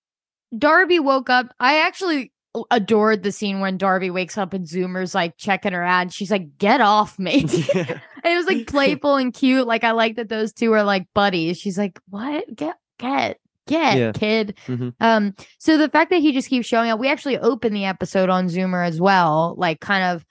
[0.58, 1.54] Darby woke up.
[1.60, 2.32] I actually
[2.72, 6.02] adored the scene when Darby wakes up and Zoomer's like checking her out.
[6.04, 7.42] And she's like, "Get off me!"
[7.76, 9.68] and it was like playful and cute.
[9.68, 11.60] Like I like that those two are like buddies.
[11.60, 12.46] She's like, "What?
[12.56, 14.12] Get, get, get, Yeah.
[14.14, 14.94] kid." Mhm.
[15.00, 15.36] Um.
[15.60, 18.48] So the fact that he just keeps showing up, we actually open the episode on
[18.48, 20.26] Zoomer as well, like kind of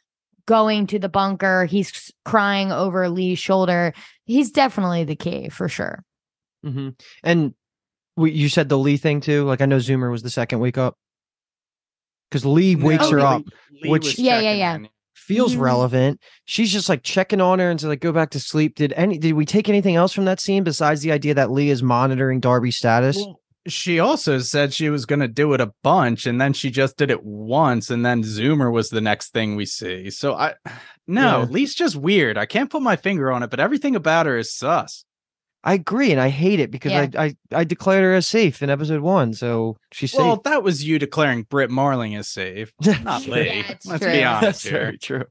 [0.47, 1.64] going to the bunker.
[1.66, 3.92] He's crying over Lee's shoulder.
[4.24, 6.03] He's definitely the key for sure.
[6.64, 6.90] hmm
[7.22, 7.55] And
[8.16, 9.44] we, you said the Lee thing too.
[9.44, 10.97] Like I know Zoomer was the second wake up
[12.30, 13.42] because Lee wakes No, her Lee- up.
[13.82, 14.74] Lee which- Yeah, yeah, yeah.
[14.76, 14.88] in.
[15.14, 15.61] Feels Mhm.
[15.61, 16.20] relevant.
[16.44, 18.76] She's just like checking on her and to like go back to sleep.
[18.76, 19.18] Did any?
[19.18, 22.38] Did we take anything else from that scene besides the idea that Lee is monitoring
[22.38, 23.16] Darby's status?
[23.16, 26.70] Well, she also said she was going to do it a bunch and then she
[26.70, 30.10] just did it once and then Zoomer was the next thing we see.
[30.10, 30.54] So I
[31.06, 31.44] no, Yeah.
[31.48, 32.38] Lee's just weird.
[32.38, 35.04] I can't put my finger on it, but everything about her is sus.
[35.64, 37.08] I agree, and I hate it because Yeah.
[37.18, 40.20] I, I I declared her as safe in episode one, so she's safe.
[40.20, 43.46] Well, that was you declaring Brit Marling as safe, not Lee.
[43.66, 44.12] Yeah, Let's true.
[44.12, 44.72] be honest That's here.
[44.72, 45.24] very true.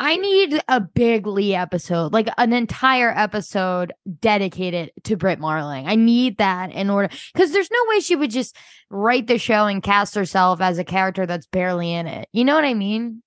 [0.00, 5.86] I need a big Lee episode, like an entire episode dedicated to Brit Marling.
[5.86, 8.56] I need that in order because there's no way she would just
[8.90, 12.28] write the show and cast herself as a character that's barely in it.
[12.32, 13.22] You know what I mean?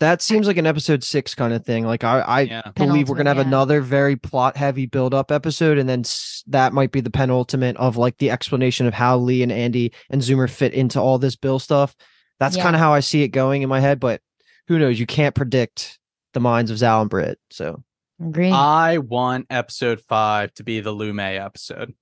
[0.00, 1.84] That seems like an episode six kind of thing.
[1.84, 2.62] Like I, I Yeah.
[2.74, 3.44] believe we're gonna have yeah.
[3.44, 7.76] another very plot heavy build up episode, and then s- that might be the penultimate
[7.76, 11.36] of like the explanation of how Lee and Andy and Zoomer fit into all this
[11.36, 11.94] Bill stuff.
[12.38, 12.62] That's Yeah.
[12.62, 14.22] kind of how I see it going in my head, but
[14.68, 14.98] who knows?
[14.98, 15.98] You can't predict
[16.34, 17.38] the minds of Zal and Brit.
[17.50, 17.82] So
[18.20, 18.52] Agreed.
[18.52, 21.94] I want episode five to be the Lu Mei episode.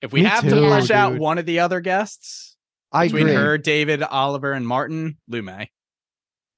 [0.00, 2.56] If we Me have to too, flesh out one of the other guests
[2.90, 3.34] I between agree.
[3.36, 5.70] her, David, Oliver, and Martin, Lu Mei.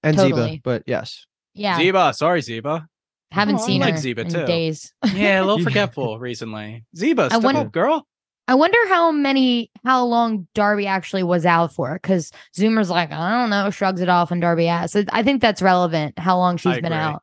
[0.03, 0.59] and Totally.
[0.59, 1.27] Zeba, but yes.
[1.55, 2.87] yeah, Zeba, sorry, Ziba.
[3.31, 4.47] haven't Oh, I seen like her Zeba in too.
[4.47, 4.93] days.
[5.15, 6.85] Yeah, a little forgetful recently.
[6.97, 8.07] Ziba, I step wonder- up, girl.
[8.47, 11.95] I wonder how many, how long Darby actually was out for.
[11.95, 15.03] Because Zoomer's like, I don't know, shrugs it off, and Darby asks.
[15.11, 16.19] I think that's relevant.
[16.19, 16.97] How long she's I been agree.
[16.99, 17.23] out.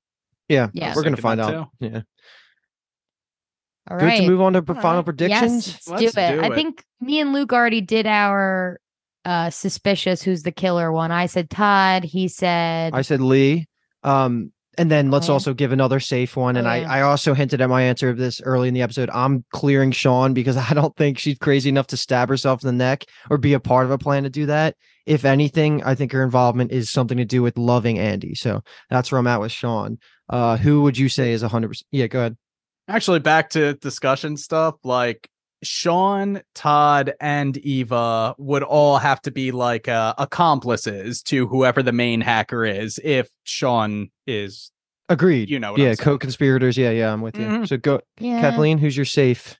[0.50, 0.94] Yeah, Yeah.
[0.96, 1.70] we're gonna find that out.
[1.80, 2.02] Yeah.
[3.90, 4.22] All Good right.
[4.22, 5.06] to move on to All final right.
[5.06, 5.68] predictions.
[5.68, 6.36] Yes, let's, Let's do it.
[6.36, 6.56] do I it.
[6.56, 8.80] think me and Luke already did our
[9.24, 11.12] uh suspicious who's the killer one.
[11.12, 12.04] I said Todd.
[12.04, 13.68] He said I said Lee.
[14.04, 15.34] Um, and then let's Oh, yeah.
[15.34, 16.56] also give another safe one.
[16.58, 17.00] And Oh, I.
[17.00, 19.10] I also hinted at my answer of this early in the episode.
[19.14, 22.74] I'm clearing Sian because I don't think she's crazy enough to stab herself in the
[22.74, 24.76] neck or be a part of a plan to do that.
[25.06, 28.36] If anything, I think her involvement is something to do with loving Andy.
[28.36, 29.98] So that's where I'm at with Sian.
[30.30, 31.84] Uh, who would you say is 100%?
[31.92, 32.38] Yeah, go ahead.
[32.88, 34.76] Actually, back to discussion stuff.
[34.84, 35.28] Like
[35.64, 41.92] Sian, Todd, and Eva would all have to be like uh, accomplices to whoever the
[41.92, 43.00] main hacker is.
[43.04, 44.72] If Sian is,
[45.10, 45.50] Agreed.
[45.50, 46.78] you know, what yeah, I'm co-conspirators.
[46.78, 47.46] Yeah, yeah, I'm with you.
[47.48, 47.68] Mhm.
[47.68, 48.40] So go, yeah.
[48.42, 48.78] Kathleen.
[48.78, 49.58] Who's your safe?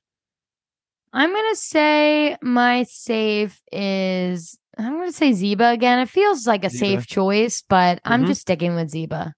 [1.14, 6.00] I'm gonna say my safe is I'm gonna say Zeba again.
[6.00, 6.78] It feels like a Zeba.
[6.80, 8.28] safe choice, but I'm Mhm.
[8.28, 9.34] just sticking with Zeba.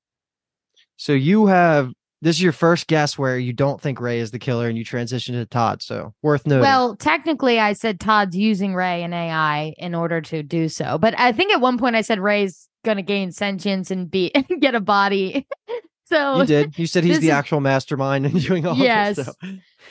[0.97, 1.91] So you have
[2.23, 4.83] this is your first guess where you don't think Ray is the killer, and you
[4.83, 5.81] transition to Todd.
[5.81, 6.61] So worth noting.
[6.61, 11.13] Well, technically, I said Todd's using Ray and AI in order to do so, but
[11.19, 14.81] I think at one point I said Ray's gonna gain sentience and be get a
[14.81, 15.45] body.
[16.05, 16.79] so you did.
[16.79, 19.17] You said he's the is- actual mastermind and doing all Yes.
[19.17, 19.25] this.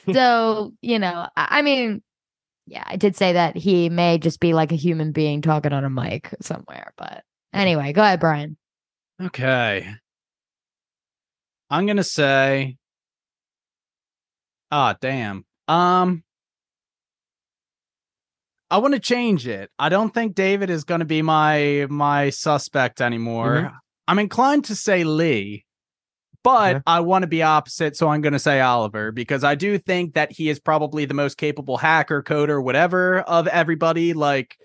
[0.07, 0.13] So.
[0.13, 2.03] so you know I, I mean
[2.67, 5.85] yeah i did say that he may just be like a human being talking on
[5.85, 8.57] a mic somewhere but anyway go ahead brian
[9.21, 9.87] Okay.
[11.73, 12.77] I'm gonna say.
[14.71, 15.45] Ah, damn.
[15.67, 16.23] Um.
[18.71, 19.71] I want to change it.
[19.79, 23.71] I don't think David is going to be my my suspect anymore.
[23.71, 23.73] Mhm.
[24.09, 25.67] I'm inclined to say Lee,
[26.43, 26.83] but.
[26.87, 30.15] I want to be opposite, so I'm going to say Oliver because I do think
[30.15, 34.15] that he is probably the most capable hacker, coder, whatever of everybody.
[34.15, 34.57] Like,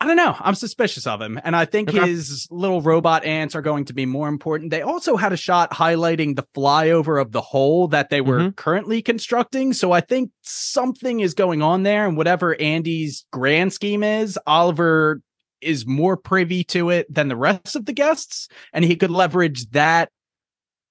[0.00, 0.36] I don't know.
[0.38, 1.40] I'm suspicious of him.
[1.42, 2.06] And I think Okay.
[2.08, 4.70] his little robot ants are going to be more important.
[4.70, 8.56] They also had a shot highlighting the flyover of the hole that they were Mhm.
[8.56, 9.72] currently constructing.
[9.72, 12.06] So I think something is going on there.
[12.06, 15.20] And whatever Andy's grand scheme is, Oliver
[15.60, 18.48] is more privy to it than the rest of the guests.
[18.72, 20.10] And he could leverage that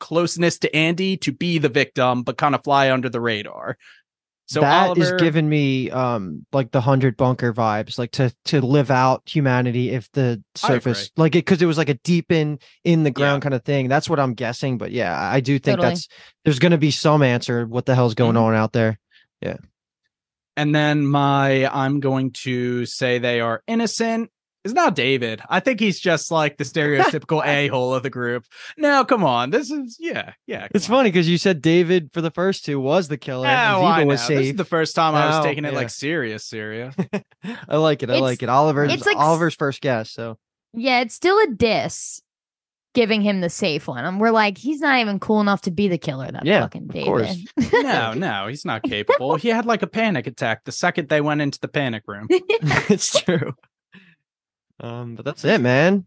[0.02, 3.78] closeness to Andy to be the victim, but kind of fly under the radar.
[4.50, 8.62] So That is Oliver, giving me um like the hundred bunker vibes, like to to
[8.62, 12.60] live out humanity if the surface like it because it was like a deep in
[12.86, 13.90] in the ground kind of thing.
[13.90, 14.78] That's what I'm guessing.
[14.78, 15.90] But yeah, I do think Totally.
[15.96, 16.08] that's
[16.46, 17.66] there's gonna be some answer.
[17.66, 18.42] What the hell's going Mhm.
[18.42, 19.00] on out there?
[19.42, 19.58] Yeah.
[20.56, 24.32] And then my I'm going to say they are innocent
[24.68, 25.42] is not David.
[25.50, 28.46] I think he's just like the stereotypical a hole of the group.
[28.78, 29.50] No, come on.
[29.50, 30.68] This is yeah, yeah.
[30.76, 30.98] It's on.
[30.98, 33.48] funny because you said David for the first two was the killer.
[33.48, 34.06] and Oh, I Ziva know.
[34.08, 35.78] was This is the first time I was No, taking it yeah.
[35.80, 36.94] like serious, serious.
[37.68, 38.10] I like it.
[38.10, 38.50] I It's- like it.
[38.50, 40.12] Oliver's it's like Oliver's first guess.
[40.12, 40.38] So
[40.74, 42.22] Yeah, it's still a diss
[42.94, 44.04] giving him the safe one.
[44.06, 46.32] And we're like, he's not even cool enough to be the killer.
[46.32, 47.06] That Yeah, fucking David.
[47.06, 47.38] course.
[47.74, 49.36] no, no, he's not capable.
[49.36, 52.26] He had like a panic attack the second they went into the panic room.
[52.32, 53.54] it's true.
[54.80, 56.06] Um, but that's it, man.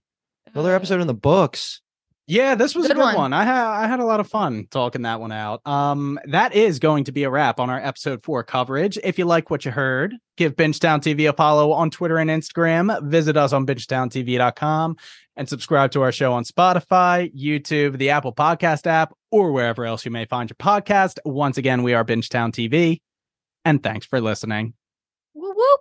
[0.52, 1.80] Another episode in the books.
[2.26, 3.14] Yeah, this was a Good good one.
[3.16, 3.32] one.
[3.32, 5.66] I had I had a lot of fun talking that one out.
[5.66, 8.96] Um, that is going to be a wrap on our episode four coverage.
[9.02, 13.02] If you like what you heard, give Bingetown TV a follow on Twitter and Instagram.
[13.10, 14.96] Visit us on bingetowntv.com
[15.36, 20.04] and subscribe to our show on Spotify, YouTube, the Apple Podcast app, or wherever else
[20.04, 21.18] you may find your podcast.
[21.24, 23.00] Once again, we are Bingetown TV,
[23.64, 24.74] and thanks for listening.
[25.34, 25.80] Whoop, whoop.